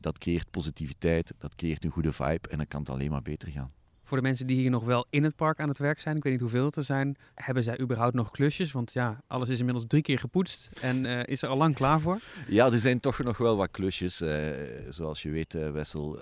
Dat 0.00 0.18
creëert 0.18 0.50
positiviteit, 0.50 1.34
dat 1.38 1.54
creëert 1.54 1.84
een 1.84 1.90
goede 1.90 2.12
vibe 2.12 2.48
en 2.48 2.56
dan 2.56 2.68
kan 2.68 2.80
het 2.80 2.90
alleen 2.90 3.10
maar 3.10 3.22
beter 3.22 3.48
gaan. 3.48 3.72
Voor 4.06 4.16
de 4.16 4.22
mensen 4.22 4.46
die 4.46 4.56
hier 4.56 4.70
nog 4.70 4.84
wel 4.84 5.06
in 5.10 5.24
het 5.24 5.36
park 5.36 5.60
aan 5.60 5.68
het 5.68 5.78
werk 5.78 6.00
zijn, 6.00 6.16
ik 6.16 6.22
weet 6.22 6.32
niet 6.32 6.40
hoeveel 6.40 6.64
het 6.64 6.76
er 6.76 6.84
zijn, 6.84 7.16
hebben 7.34 7.62
zij 7.62 7.80
überhaupt 7.80 8.14
nog 8.14 8.30
klusjes? 8.30 8.72
Want 8.72 8.92
ja, 8.92 9.22
alles 9.26 9.48
is 9.48 9.58
inmiddels 9.58 9.86
drie 9.86 10.02
keer 10.02 10.18
gepoetst 10.18 10.70
en 10.80 11.04
uh, 11.04 11.20
is 11.24 11.42
er 11.42 11.48
al 11.48 11.56
lang 11.56 11.74
klaar 11.74 12.00
voor. 12.00 12.20
Ja, 12.48 12.72
er 12.72 12.78
zijn 12.78 13.00
toch 13.00 13.22
nog 13.22 13.38
wel 13.38 13.56
wat 13.56 13.70
klusjes. 13.70 14.20
Uh, 14.20 14.50
zoals 14.88 15.22
je 15.22 15.30
weet, 15.30 15.54
uh, 15.54 15.70
Wessel, 15.70 16.18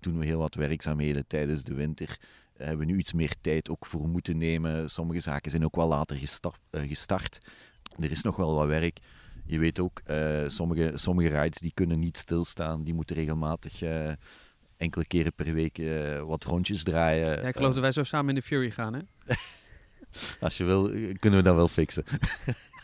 doen 0.00 0.18
we 0.18 0.24
heel 0.24 0.38
wat 0.38 0.54
werkzaamheden 0.54 1.26
tijdens 1.26 1.62
de 1.62 1.74
winter. 1.74 2.18
hebben 2.56 2.86
we 2.86 2.92
nu 2.92 2.98
iets 2.98 3.12
meer 3.12 3.34
tijd 3.40 3.70
ook 3.70 3.86
voor 3.86 4.08
moeten 4.08 4.38
nemen. 4.38 4.90
Sommige 4.90 5.20
zaken 5.20 5.50
zijn 5.50 5.64
ook 5.64 5.76
wel 5.76 5.88
later 5.88 6.16
gestart. 6.70 7.38
Er 8.00 8.10
is 8.10 8.22
nog 8.22 8.36
wel 8.36 8.54
wat 8.54 8.66
werk. 8.66 8.98
Je 9.46 9.58
weet 9.58 9.80
ook, 9.80 10.02
sommige, 10.46 10.92
sommige 10.94 11.40
rides 11.40 11.58
die 11.58 11.72
kunnen 11.74 11.98
niet 11.98 12.16
stilstaan. 12.16 12.84
Die 12.84 12.94
moeten 12.94 13.16
regelmatig 13.16 13.82
enkele 14.76 15.06
keren 15.06 15.32
per 15.32 15.54
week 15.54 15.78
uh, 15.78 16.22
wat 16.22 16.44
rondjes 16.44 16.82
draaien. 16.82 17.26
Ja, 17.26 17.48
ik 17.48 17.56
geloof 17.56 17.68
uh, 17.68 17.74
dat 17.74 17.82
wij 17.82 17.92
zo 17.92 18.02
samen 18.02 18.28
in 18.28 18.34
de 18.34 18.42
Fury 18.42 18.70
gaan, 18.70 18.94
hè? 18.94 19.00
Als 20.40 20.56
je 20.56 20.64
wil, 20.64 20.82
kunnen 21.18 21.38
we 21.38 21.42
dat 21.42 21.54
wel 21.54 21.68
fixen. 21.68 22.04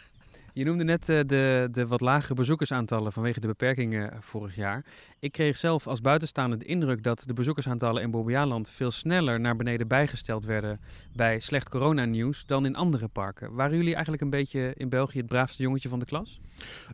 je 0.52 0.64
noemde 0.64 0.84
net 0.84 1.08
uh, 1.08 1.20
de, 1.26 1.68
de 1.70 1.86
wat 1.86 2.00
lagere 2.00 2.34
bezoekersaantallen 2.34 3.12
vanwege 3.12 3.40
de 3.40 3.46
beperkingen 3.46 4.22
vorig 4.22 4.56
jaar. 4.56 4.84
Ik 5.18 5.32
kreeg 5.32 5.56
zelf 5.56 5.86
als 5.86 6.00
buitenstaander 6.00 6.58
de 6.58 6.64
indruk 6.64 7.02
dat 7.02 7.22
de 7.26 7.32
bezoekersaantallen 7.32 8.02
in 8.02 8.10
Bobbejaanland 8.10 8.70
veel 8.70 8.90
sneller 8.90 9.40
naar 9.40 9.56
beneden 9.56 9.88
bijgesteld 9.88 10.44
werden 10.44 10.80
bij 11.12 11.40
slecht 11.40 11.68
coronanieuws 11.68 12.46
dan 12.46 12.66
in 12.66 12.76
andere 12.76 13.08
parken. 13.08 13.54
Waren 13.54 13.76
jullie 13.76 13.92
eigenlijk 13.92 14.22
een 14.22 14.30
beetje 14.30 14.72
in 14.76 14.88
België 14.88 15.18
het 15.18 15.26
braafste 15.26 15.62
jongetje 15.62 15.88
van 15.88 15.98
de 15.98 16.04
klas? 16.04 16.40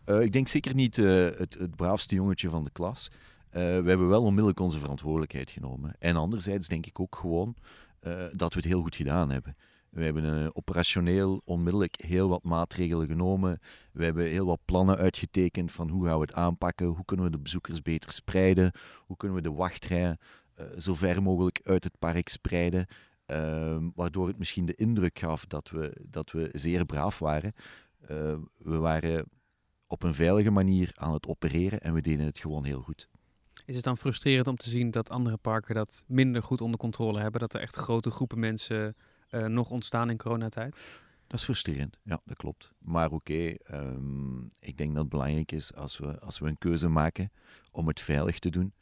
ik 0.05 0.33
denk 0.33 0.49
zeker 0.49 0.75
niet 0.75 0.97
het, 0.97 1.57
het 1.59 1.77
braafste 1.77 2.15
jongetje 2.15 2.49
van 2.49 2.65
de 2.65 2.71
klas. 2.71 3.11
We 3.50 3.59
hebben 3.61 4.09
wel 4.09 4.23
onmiddellijk 4.23 4.61
onze 4.61 4.79
verantwoordelijkheid 4.79 5.50
genomen. 5.50 5.95
En 5.99 6.17
anderzijds 6.17 6.69
denk 6.69 6.87
ik 6.87 7.00
ook 7.00 7.17
gewoon 7.17 7.55
dat 8.33 8.53
we 8.53 8.61
het 8.61 8.69
heel 8.69 8.83
goed 8.83 8.97
gedaan 8.97 9.31
hebben. 9.31 9.57
We 9.90 10.04
hebben 10.04 10.25
uh, 10.25 10.49
operationeel 10.52 11.40
onmiddellijk 11.45 11.95
heel 12.02 12.28
wat 12.28 12.42
maatregelen 12.42 13.07
genomen. 13.07 13.61
We 13.92 14.04
hebben 14.04 14.26
heel 14.26 14.47
wat 14.47 14.61
plannen 14.64 14.97
uitgetekend 14.97 15.73
van 15.73 15.88
hoe 15.88 16.07
gaan 16.07 16.14
we 16.14 16.21
het 16.21 16.35
aanpakken, 16.35 16.87
hoe 16.87 17.04
kunnen 17.04 17.26
we 17.26 17.33
de 17.33 17.38
bezoekers 17.38 17.83
beter 17.83 18.12
spreiden, 18.12 18.73
hoe 19.07 19.16
kunnen 19.16 19.37
we 19.37 19.42
de 19.42 19.52
wachtrij 19.52 20.16
zo 20.76 20.95
ver 20.95 21.23
mogelijk 21.23 21.61
uit 21.62 21.85
het 21.85 21.99
park 21.99 22.28
spreiden. 22.28 22.87
Ehm, 23.26 23.88
waardoor 23.95 24.26
het 24.26 24.38
misschien 24.38 24.66
de 24.66 24.75
indruk 24.75 25.18
gaf 25.18 25.47
dat 25.47 25.71
we, 25.71 26.04
dat 26.09 26.30
we 26.30 26.49
zeer 26.52 26.85
braaf 26.85 27.18
waren. 27.18 27.52
we 28.59 28.76
waren 28.76 29.28
op 29.87 30.02
een 30.02 30.14
veilige 30.14 30.50
manier 30.50 30.90
aan 30.95 31.12
het 31.12 31.26
opereren 31.26 31.80
en 31.80 31.95
we 31.95 32.00
deden 32.00 32.26
het 32.26 32.38
gewoon 32.38 32.64
heel 32.64 32.80
goed. 32.80 33.09
Is 33.64 33.75
het 33.75 33.85
dan 33.85 33.97
frustrerend 33.97 34.47
om 34.47 34.57
te 34.57 34.68
zien 34.68 34.90
dat 34.90 35.11
andere 35.11 35.37
parken 35.37 35.75
dat 35.75 36.04
minder 36.07 36.42
goed 36.42 36.61
onder 36.61 36.78
controle 36.78 37.21
hebben? 37.21 37.40
Dat 37.40 37.54
er 37.54 37.61
echt 37.61 37.76
grote 37.76 38.11
groepen 38.11 38.38
mensen 38.38 38.97
nog 39.30 39.70
ontstaan 39.70 40.11
in 40.11 40.16
coronatijd? 40.16 40.78
Dat 41.26 41.38
is 41.38 41.44
frustrerend, 41.44 41.99
ja, 42.02 42.20
dat 42.25 42.37
klopt. 42.37 42.73
Maar 42.78 43.11
oké, 43.11 43.14
okay, 43.14 43.61
um, 43.73 44.49
ik 44.61 44.76
denk 44.76 44.90
dat 44.90 45.00
het 45.00 45.08
belangrijk 45.08 45.52
is 45.52 45.75
als 45.75 45.99
we, 45.99 46.20
als 46.20 46.38
we 46.38 46.49
een 46.49 46.58
keuze 46.58 46.88
maken 46.88 47.32
om 47.70 47.87
het 47.87 48.00
veilig 48.00 48.38
te 48.38 48.50
doen, 48.50 48.75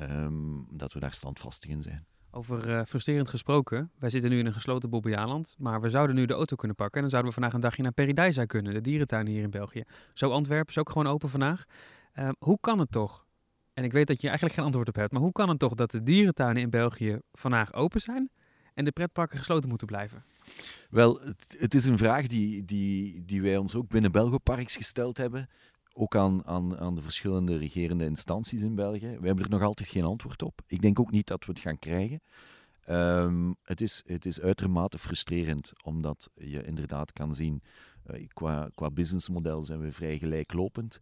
um, 0.00 0.66
dat 0.70 0.92
we 0.92 1.00
daar 1.00 1.12
standvastig 1.12 1.70
in 1.70 1.82
zijn. 1.82 2.06
Over 2.30 2.68
uh, 2.68 2.84
frustrerend 2.84 3.28
gesproken, 3.28 3.90
wij 3.98 4.10
zitten 4.10 4.30
nu 4.30 4.38
in 4.38 4.46
een 4.46 4.52
gesloten 4.52 4.90
Bobbejaanland, 4.90 5.54
maar 5.58 5.80
we 5.80 5.88
zouden 5.88 6.16
nu 6.16 6.26
de 6.26 6.34
auto 6.34 6.56
kunnen 6.56 6.76
pakken 6.76 6.96
en 6.96 7.00
dan 7.00 7.10
zouden 7.10 7.32
we 7.32 7.40
vandaag 7.40 7.54
een 7.54 7.68
dagje 7.68 7.82
naar 7.82 7.92
Paradise 7.92 8.46
kunnen, 8.46 8.74
de 8.74 8.80
dierentuin 8.80 9.26
hier 9.26 9.42
in 9.42 9.50
België. 9.50 9.82
Zo 10.14 10.30
Antwerpen 10.30 10.68
is 10.68 10.78
ook 10.78 10.90
gewoon 10.90 11.06
open 11.06 11.28
vandaag. 11.28 11.64
Uh, 12.14 12.28
hoe 12.38 12.58
kan 12.60 12.78
het 12.78 12.90
toch 12.90 13.26
en 13.72 13.84
ik 13.84 13.92
weet 13.92 14.06
dat 14.06 14.20
je 14.20 14.26
eigenlijk 14.26 14.56
geen 14.56 14.64
antwoord 14.64 14.88
op 14.88 14.94
hebt, 14.94 15.12
maar 15.12 15.20
hoe 15.20 15.32
kan 15.32 15.48
het 15.48 15.58
toch 15.58 15.74
dat 15.74 15.90
de 15.90 16.02
dierentuinen 16.02 16.62
in 16.62 16.70
België 16.70 17.18
vandaag 17.32 17.72
open 17.72 18.00
zijn 18.00 18.30
en 18.78 18.84
de 18.84 18.90
pretparken 18.90 19.38
gesloten 19.38 19.68
moeten 19.68 19.86
blijven? 19.86 20.24
Wel, 20.90 21.20
het, 21.20 21.56
het 21.58 21.74
is 21.74 21.84
een 21.84 21.98
vraag 21.98 22.26
die, 22.26 22.64
die, 22.64 23.24
die 23.24 23.42
wij 23.42 23.56
ons 23.56 23.74
ook 23.74 23.88
binnen 23.88 24.12
Belgoparks 24.12 24.76
gesteld 24.76 25.16
hebben. 25.16 25.48
Ook 25.92 26.16
aan, 26.16 26.46
aan, 26.46 26.78
aan 26.78 26.94
de 26.94 27.02
verschillende 27.02 27.56
regerende 27.56 28.04
instanties 28.04 28.62
in 28.62 28.74
België. 28.74 29.16
We 29.20 29.26
hebben 29.26 29.44
er 29.44 29.50
nog 29.50 29.62
altijd 29.62 29.88
geen 29.88 30.04
antwoord 30.04 30.42
op. 30.42 30.60
Ik 30.66 30.80
denk 30.80 31.00
ook 31.00 31.10
niet 31.10 31.26
dat 31.26 31.44
we 31.44 31.52
het 31.52 31.60
gaan 31.60 31.78
krijgen. 31.78 32.20
Um, 32.88 33.56
het, 33.62 33.80
is, 33.80 34.02
het 34.06 34.26
is 34.26 34.40
uitermate 34.40 34.98
frustrerend, 34.98 35.72
omdat 35.84 36.30
je 36.34 36.62
inderdaad 36.62 37.12
kan 37.12 37.34
zien, 37.34 37.62
uh, 38.10 38.26
qua, 38.32 38.70
qua 38.74 38.90
businessmodel 38.90 39.62
zijn 39.62 39.80
we 39.80 39.92
vrij 39.92 40.18
gelijklopend. 40.18 40.98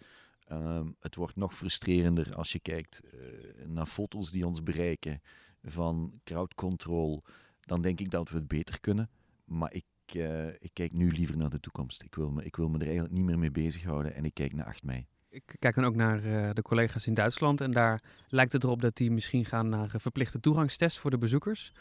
Um, 0.53 0.97
het 1.01 1.15
wordt 1.15 1.37
nog 1.37 1.55
frustrerender 1.55 2.35
als 2.35 2.53
je 2.53 2.61
kijkt 2.61 3.01
uh, 3.05 3.21
naar 3.67 3.87
foto's 3.87 4.31
die 4.31 4.47
ons 4.47 4.63
bereiken 4.63 5.21
van 5.63 6.21
crowd 6.25 6.55
control. 6.55 7.23
Dan 7.67 7.81
denk 7.81 8.01
ik 8.01 8.11
dat 8.11 8.29
we 8.31 8.37
het 8.37 8.49
beter 8.49 8.81
kunnen. 8.81 9.11
Maar 9.45 9.75
ik, 9.75 9.85
uh, 10.13 10.47
ik 10.49 10.71
kijk 10.73 10.93
nu 10.93 11.11
liever 11.11 11.37
naar 11.37 11.51
de 11.51 11.61
toekomst. 11.61 12.03
Ik 12.03 12.15
wil, 12.15 12.31
me, 12.31 12.45
ik 12.45 12.57
wil 12.57 12.69
me 12.69 12.79
er 12.79 12.85
eigenlijk 12.85 13.15
niet 13.15 13.25
meer 13.25 13.39
mee 13.39 13.51
bezighouden 13.51 14.15
en 14.15 14.25
ik 14.25 14.35
kijk 14.35 14.53
naar 14.53 14.67
8 14.67 14.83
mei. 14.83 15.07
Ik 15.29 15.57
kijk 15.59 15.75
dan 15.75 15.85
ook 15.85 15.95
naar 15.95 16.25
uh, 16.25 16.51
de 16.53 16.63
collega's 16.63 17.07
in 17.07 17.15
Duitsland 17.15 17.61
en 17.61 17.71
daar 17.71 18.03
lijkt 18.29 18.53
het 18.53 18.65
erop 18.65 18.83
dat 18.83 18.97
die 18.97 19.11
misschien 19.11 19.45
gaan 19.45 19.69
naar 19.69 19.95
een 19.95 20.01
verplichte 20.01 20.41
toegangstest 20.41 20.99
voor 20.99 21.11
de 21.11 21.19
bezoekers. 21.19 21.73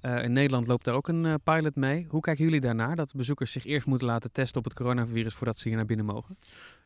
in 0.00 0.32
Nederland 0.32 0.66
loopt 0.66 0.84
daar 0.84 0.94
ook 0.94 1.08
een 1.08 1.40
pilot 1.44 1.76
mee. 1.76 2.06
Hoe 2.08 2.20
kijken 2.20 2.44
jullie 2.44 2.60
daarnaar 2.60 2.96
dat 2.96 3.14
bezoekers 3.14 3.52
zich 3.52 3.64
eerst 3.64 3.86
moeten 3.86 4.06
laten 4.06 4.32
testen 4.32 4.58
op 4.58 4.64
het 4.64 4.74
coronavirus 4.74 5.34
voordat 5.34 5.58
ze 5.58 5.68
hier 5.68 5.76
naar 5.76 5.86
binnen 5.86 6.06
mogen? 6.06 6.38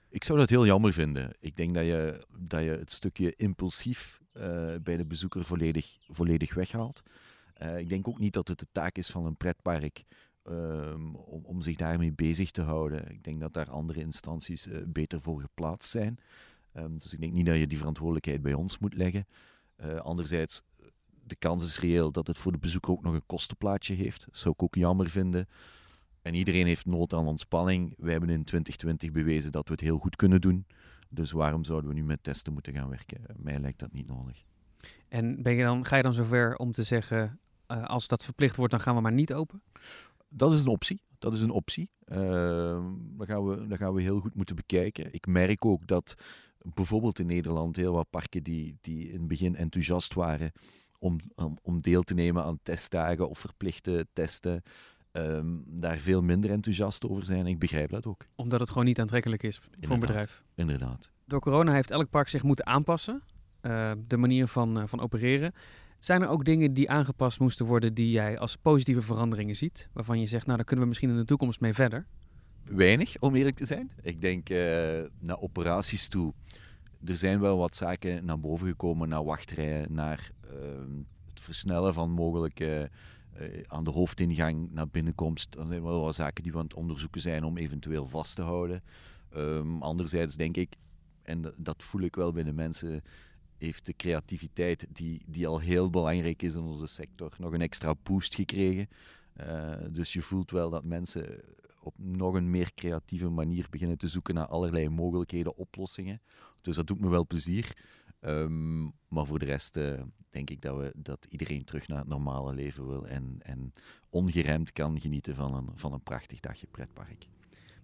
Ik 0.08 0.24
zou 0.24 0.38
dat 0.38 0.50
heel 0.50 0.66
jammer 0.66 0.92
vinden. 0.92 1.30
Ik 1.40 1.56
denk 1.56 1.74
dat 1.74 1.84
je, 1.84 2.26
dat 2.38 2.62
je 2.62 2.70
het 2.70 2.90
stukje 2.90 3.34
impulsief 3.36 4.20
bij 4.82 4.96
de 4.96 5.04
bezoeker 5.06 5.44
volledig, 5.44 5.96
volledig 6.08 6.54
weghaalt. 6.54 7.02
Uh, 7.62 7.78
ik 7.78 7.88
denk 7.88 8.08
ook 8.08 8.18
niet 8.18 8.32
dat 8.32 8.48
het 8.48 8.58
de 8.58 8.66
taak 8.72 8.96
is 8.96 9.10
van 9.10 9.26
een 9.26 9.36
pretpark 9.36 10.04
um, 10.44 11.14
om, 11.14 11.44
om 11.44 11.62
zich 11.62 11.76
daarmee 11.76 12.12
bezig 12.12 12.50
te 12.50 12.62
houden. 12.62 13.10
Ik 13.10 13.24
denk 13.24 13.40
dat 13.40 13.52
daar 13.52 13.70
andere 13.70 14.00
instanties 14.00 14.66
uh, 14.66 14.76
beter 14.86 15.20
voor 15.20 15.40
geplaatst 15.40 15.90
zijn. 15.90 16.18
Um, 16.76 16.98
dus 16.98 17.12
ik 17.12 17.20
denk 17.20 17.32
niet 17.32 17.46
dat 17.46 17.56
je 17.56 17.66
die 17.66 17.78
verantwoordelijkheid 17.78 18.42
bij 18.42 18.54
ons 18.54 18.78
moet 18.78 18.94
leggen. 18.94 19.26
anderzijds, 20.02 20.62
de 21.26 21.36
kans 21.36 21.62
is 21.62 21.80
reëel 21.80 22.12
dat 22.12 22.26
het 22.26 22.38
voor 22.38 22.52
de 22.52 22.58
bezoeker 22.58 22.92
ook 22.92 23.02
nog 23.02 23.14
een 23.14 23.26
kostenplaatje 23.26 23.94
heeft. 23.94 24.24
Dat 24.26 24.38
zou 24.38 24.54
ik 24.54 24.62
ook 24.62 24.74
jammer 24.74 25.10
vinden. 25.10 25.48
En 26.22 26.34
iedereen 26.34 26.66
heeft 26.66 26.86
nood 26.86 27.12
aan 27.12 27.26
ontspanning. 27.26 27.94
Wij 27.96 28.12
hebben 28.12 28.30
in 28.30 28.44
2020 28.44 29.10
bewezen 29.10 29.52
dat 29.52 29.66
we 29.66 29.72
het 29.72 29.82
heel 29.82 29.98
goed 29.98 30.16
kunnen 30.16 30.40
doen. 30.40 30.66
Dus 31.08 31.30
waarom 31.30 31.64
zouden 31.64 31.90
we 31.90 31.96
nu 31.96 32.04
met 32.04 32.22
testen 32.22 32.52
moeten 32.52 32.74
gaan 32.74 32.88
werken? 32.88 33.20
Mij 33.36 33.58
lijkt 33.58 33.78
dat 33.78 33.92
niet 33.92 34.06
nodig. 34.06 34.44
En 35.08 35.42
ben 35.42 35.54
je 35.54 35.62
dan, 35.62 35.84
ga 35.84 35.96
je 35.96 36.02
dan 36.02 36.12
zover 36.12 36.56
om 36.56 36.72
te 36.72 36.82
zeggen, 36.82 37.38
uh, 37.72 37.84
als 37.84 38.06
dat 38.06 38.24
verplicht 38.24 38.56
wordt, 38.56 38.72
dan 38.72 38.80
gaan 38.80 38.94
we 38.94 39.00
maar 39.00 39.12
niet 39.12 39.34
open? 39.34 39.62
Dat 40.28 40.52
is 40.52 40.60
een 40.60 40.68
optie. 40.68 41.00
Dat 41.18 41.32
is 41.32 41.40
een 41.40 41.50
optie. 41.50 41.90
Uh, 42.06 42.18
dat, 43.16 43.26
gaan 43.26 43.46
we, 43.46 43.66
dat 43.66 43.78
gaan 43.78 43.94
we 43.94 44.02
heel 44.02 44.20
goed 44.20 44.34
moeten 44.34 44.56
bekijken. 44.56 45.12
Ik 45.12 45.26
merk 45.26 45.64
ook 45.64 45.86
dat 45.86 46.14
bijvoorbeeld 46.58 47.18
in 47.18 47.26
Nederland 47.26 47.76
heel 47.76 47.92
wat 47.92 48.10
parken 48.10 48.42
die, 48.42 48.78
die 48.80 49.08
in 49.08 49.18
het 49.18 49.28
begin 49.28 49.56
enthousiast 49.56 50.14
waren 50.14 50.52
om, 50.98 51.18
om, 51.34 51.58
om 51.62 51.80
deel 51.80 52.02
te 52.02 52.14
nemen 52.14 52.44
aan 52.44 52.58
testdagen 52.62 53.28
of 53.28 53.38
verplichte 53.38 54.06
testen, 54.12 54.62
um, 55.12 55.64
daar 55.66 55.96
veel 55.96 56.22
minder 56.22 56.50
enthousiast 56.50 57.08
over 57.08 57.26
zijn. 57.26 57.46
Ik 57.46 57.58
begrijp 57.58 57.90
dat 57.90 58.06
ook. 58.06 58.26
Omdat 58.34 58.60
het 58.60 58.68
gewoon 58.68 58.84
niet 58.84 59.00
aantrekkelijk 59.00 59.42
is 59.42 59.56
inderdaad, 59.56 59.86
voor 59.86 59.94
een 59.94 60.00
bedrijf. 60.00 60.42
Inderdaad. 60.54 61.10
Door 61.24 61.40
corona 61.40 61.72
heeft 61.72 61.90
elk 61.90 62.10
park 62.10 62.28
zich 62.28 62.42
moeten 62.42 62.66
aanpassen. 62.66 63.22
Uh, 63.62 63.92
de 64.06 64.16
manier 64.16 64.46
van, 64.46 64.78
uh, 64.78 64.86
van 64.86 65.00
opereren. 65.00 65.52
Zijn 66.04 66.22
er 66.22 66.28
ook 66.28 66.44
dingen 66.44 66.74
die 66.74 66.90
aangepast 66.90 67.40
moesten 67.40 67.66
worden 67.66 67.94
die 67.94 68.10
jij 68.10 68.38
als 68.38 68.56
positieve 68.56 69.00
veranderingen 69.00 69.56
ziet? 69.56 69.88
Waarvan 69.92 70.20
je 70.20 70.26
zegt, 70.26 70.44
nou 70.44 70.56
daar 70.56 70.66
kunnen 70.66 70.84
we 70.84 70.88
misschien 70.90 71.10
in 71.10 71.16
de 71.16 71.24
toekomst 71.24 71.60
mee 71.60 71.74
verder? 71.74 72.06
Weinig, 72.64 73.18
om 73.18 73.34
eerlijk 73.34 73.56
te 73.56 73.64
zijn. 73.64 73.90
Ik 74.02 74.20
denk 74.20 74.50
uh, 74.50 74.56
naar 75.18 75.40
operaties 75.40 76.08
toe. 76.08 76.32
Er 77.04 77.16
zijn 77.16 77.40
wel 77.40 77.58
wat 77.58 77.76
zaken 77.76 78.24
naar 78.24 78.40
boven 78.40 78.66
gekomen, 78.66 79.08
naar 79.08 79.24
wachtrijen, 79.24 79.94
naar 79.94 80.30
ehm, 80.50 80.96
het 81.28 81.40
versnellen 81.40 81.94
van 81.94 82.10
mogelijke 82.10 82.90
uh, 83.40 83.62
aan 83.66 83.84
de 83.84 83.90
hoofdingang 83.90 84.72
naar 84.72 84.88
binnenkomst. 84.88 85.52
Dan 85.52 85.66
zijn 85.66 85.82
wel 85.82 86.00
wat 86.00 86.14
zaken 86.14 86.42
die 86.42 86.52
we 86.52 86.58
aan 86.58 86.64
het 86.64 86.74
onderzoeken 86.74 87.20
zijn 87.20 87.44
om 87.44 87.56
eventueel 87.56 88.06
vast 88.06 88.34
te 88.34 88.42
houden. 88.42 88.82
Um, 89.36 89.82
anderzijds 89.82 90.36
denk 90.36 90.56
ik, 90.56 90.76
en 91.22 91.54
dat 91.56 91.82
voel 91.82 92.00
ik 92.00 92.16
wel 92.16 92.32
bij 92.32 92.42
de 92.42 92.52
mensen, 92.52 93.02
heeft 93.58 93.86
de 93.86 93.96
creativiteit, 93.96 94.86
die, 94.88 95.22
die 95.26 95.46
al 95.46 95.58
heel 95.60 95.90
belangrijk 95.90 96.42
is 96.42 96.54
in 96.54 96.60
onze 96.60 96.86
sector, 96.86 97.34
nog 97.38 97.52
een 97.52 97.60
extra 97.60 97.94
boost 98.02 98.34
gekregen. 98.34 98.88
Uh, 99.40 99.74
dus 99.90 100.12
je 100.12 100.22
voelt 100.22 100.50
wel 100.50 100.70
dat 100.70 100.84
mensen 100.84 101.40
op 101.80 101.94
nog 101.96 102.34
een 102.34 102.50
meer 102.50 102.74
creatieve 102.74 103.28
manier 103.28 103.66
beginnen 103.70 103.98
te 103.98 104.08
zoeken 104.08 104.34
naar 104.34 104.46
allerlei 104.46 104.88
mogelijkheden, 104.88 105.56
oplossingen. 105.56 106.20
Dus 106.60 106.76
dat 106.76 106.86
doet 106.86 107.00
me 107.00 107.08
wel 107.08 107.26
plezier. 107.26 107.76
Ehm, 108.20 108.82
maar 108.84 109.26
voor 109.26 109.38
de 109.38 109.44
rest 109.44 109.76
uh, 109.76 110.02
denk 110.30 110.50
ik 110.50 110.60
dat, 110.60 110.76
we, 110.76 110.92
dat 110.96 111.26
iedereen 111.30 111.64
terug 111.64 111.88
naar 111.88 111.98
het 111.98 112.08
normale 112.08 112.54
leven 112.54 112.88
wil 112.88 113.06
en, 113.06 113.36
en 113.38 113.72
ongeremd 114.10 114.72
kan 114.72 115.00
genieten 115.00 115.34
van 115.34 115.54
een, 115.54 115.68
van 115.74 115.92
een 115.92 116.02
prachtig 116.02 116.40
dagje 116.40 116.66
pretpark. 116.66 117.26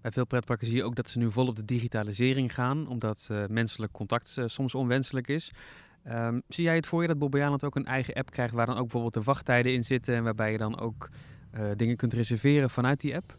Bij 0.01 0.11
veel 0.11 0.27
pretparken 0.27 0.67
zie 0.67 0.77
je 0.77 0.85
ook 0.85 0.95
dat 0.95 1.11
ze 1.11 1.19
nu 1.19 1.33
volop 1.33 1.57
de 1.57 1.65
digitalisering 1.65 2.55
gaan, 2.55 2.89
omdat 2.89 3.29
uh, 3.33 3.45
menselijk 3.49 3.93
contact 3.93 4.37
uh, 4.39 4.45
soms 4.47 4.75
onwenselijk 4.75 5.29
is. 5.29 5.51
Um, 6.09 6.43
zie 6.49 6.65
jij 6.65 6.75
het 6.75 6.87
voor 6.87 7.03
je 7.03 7.09
dat 7.09 7.19
Bobbejaanland 7.19 7.65
ook 7.65 7.77
een 7.77 7.87
eigen 7.87 8.15
app 8.15 8.31
krijgt 8.31 8.55
waar 8.55 8.67
dan 8.67 8.75
ook 8.75 8.83
bijvoorbeeld 8.83 9.15
de 9.15 9.23
wachttijden 9.23 9.73
in 9.73 9.85
zitten 9.85 10.15
en 10.15 10.25
waarbij 10.25 10.53
je 10.53 10.59
dan 10.59 10.81
ook 10.81 11.09
dingen 11.77 11.97
kunt 11.97 12.13
reserveren 12.13 12.71
vanuit 12.71 13.01
die 13.01 13.17
app? 13.17 13.37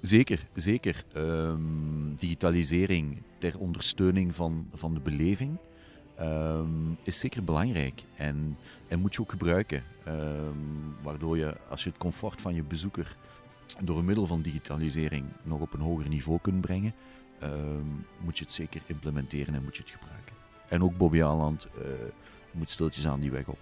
Zeker, 0.00 0.46
zeker. 0.54 1.04
Um, 1.16 2.14
digitalisering 2.16 3.22
ter 3.38 3.58
ondersteuning 3.58 4.34
van, 4.34 4.68
van 4.74 4.94
de 4.94 5.00
beleving 5.00 5.56
um, 6.20 6.96
is 7.02 7.18
zeker 7.18 7.44
belangrijk. 7.44 8.02
En, 8.16 8.56
en 8.88 8.98
moet 8.98 9.14
je 9.14 9.20
ook 9.20 9.30
gebruiken. 9.30 9.82
Waardoor 11.02 11.36
je, 11.36 11.56
als 11.68 11.84
je 11.84 11.88
het 11.88 11.98
comfort 11.98 12.40
van 12.40 12.54
je 12.54 12.62
bezoeker 12.62 13.16
door 13.80 14.04
middel 14.04 14.26
van 14.26 14.42
digitalisering 14.42 15.24
nog 15.42 15.60
op 15.60 15.74
een 15.74 15.80
hoger 15.80 16.08
niveau 16.08 16.38
kunt 16.42 16.60
brengen, 16.60 16.94
moet 18.18 18.38
je 18.38 18.44
het 18.44 18.52
zeker 18.52 18.80
implementeren 18.86 19.54
en 19.54 19.62
moet 19.62 19.76
je 19.76 19.82
het 19.82 19.92
gebruiken. 19.92 20.36
En 20.68 20.82
ook 20.82 20.96
Bobby 20.96 21.22
Aland 21.22 21.66
uh, 21.78 21.84
moet 22.50 22.70
stiltjes 22.70 23.06
aan 23.06 23.20
die 23.20 23.30
weg 23.30 23.46
op. 23.46 23.58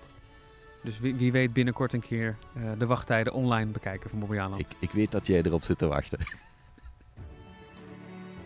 Dus 0.82 0.98
wie, 0.98 1.14
wie 1.14 1.32
weet 1.32 1.52
binnenkort 1.52 1.92
een 1.92 2.00
keer 2.00 2.36
uh, 2.56 2.70
de 2.78 2.86
wachttijden 2.86 3.32
online 3.32 3.70
bekijken 3.70 4.10
van 4.10 4.18
Bobby 4.18 4.38
Aland. 4.38 4.60
Ik, 4.60 4.66
ik 4.78 4.90
weet 4.90 5.10
dat 5.10 5.26
jij 5.26 5.42
erop 5.42 5.62
zit 5.62 5.78
te 5.78 5.86
wachten. 5.86 6.18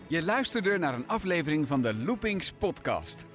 Je 0.07 0.23
luisterde 0.23 0.77
naar 0.77 0.93
een 0.93 1.07
aflevering 1.07 1.67
van 1.67 1.81
de 1.81 1.93
Loopings 1.93 2.51
podcast. 2.51 3.25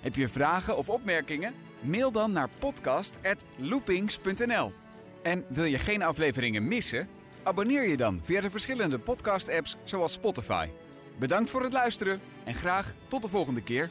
Heb 0.00 0.14
je 0.14 0.28
vragen 0.28 0.76
of 0.76 0.88
opmerkingen? 0.88 1.54
Mail 1.80 2.12
dan 2.12 2.32
naar 2.32 2.48
podcast.loopings.nl. 2.58 4.72
En 5.22 5.44
wil 5.48 5.64
je 5.64 5.78
geen 5.78 6.02
afleveringen 6.02 6.68
missen? 6.68 7.08
Abonneer 7.42 7.88
je 7.88 7.96
dan 7.96 8.20
via 8.22 8.40
de 8.40 8.50
verschillende 8.50 8.98
podcast-apps 8.98 9.76
zoals 9.84 10.12
Spotify. 10.12 10.68
Bedankt 11.18 11.50
voor 11.50 11.62
het 11.62 11.72
luisteren 11.72 12.20
en 12.44 12.54
graag 12.54 12.94
tot 13.08 13.22
de 13.22 13.28
volgende 13.28 13.62
keer. 13.62 13.90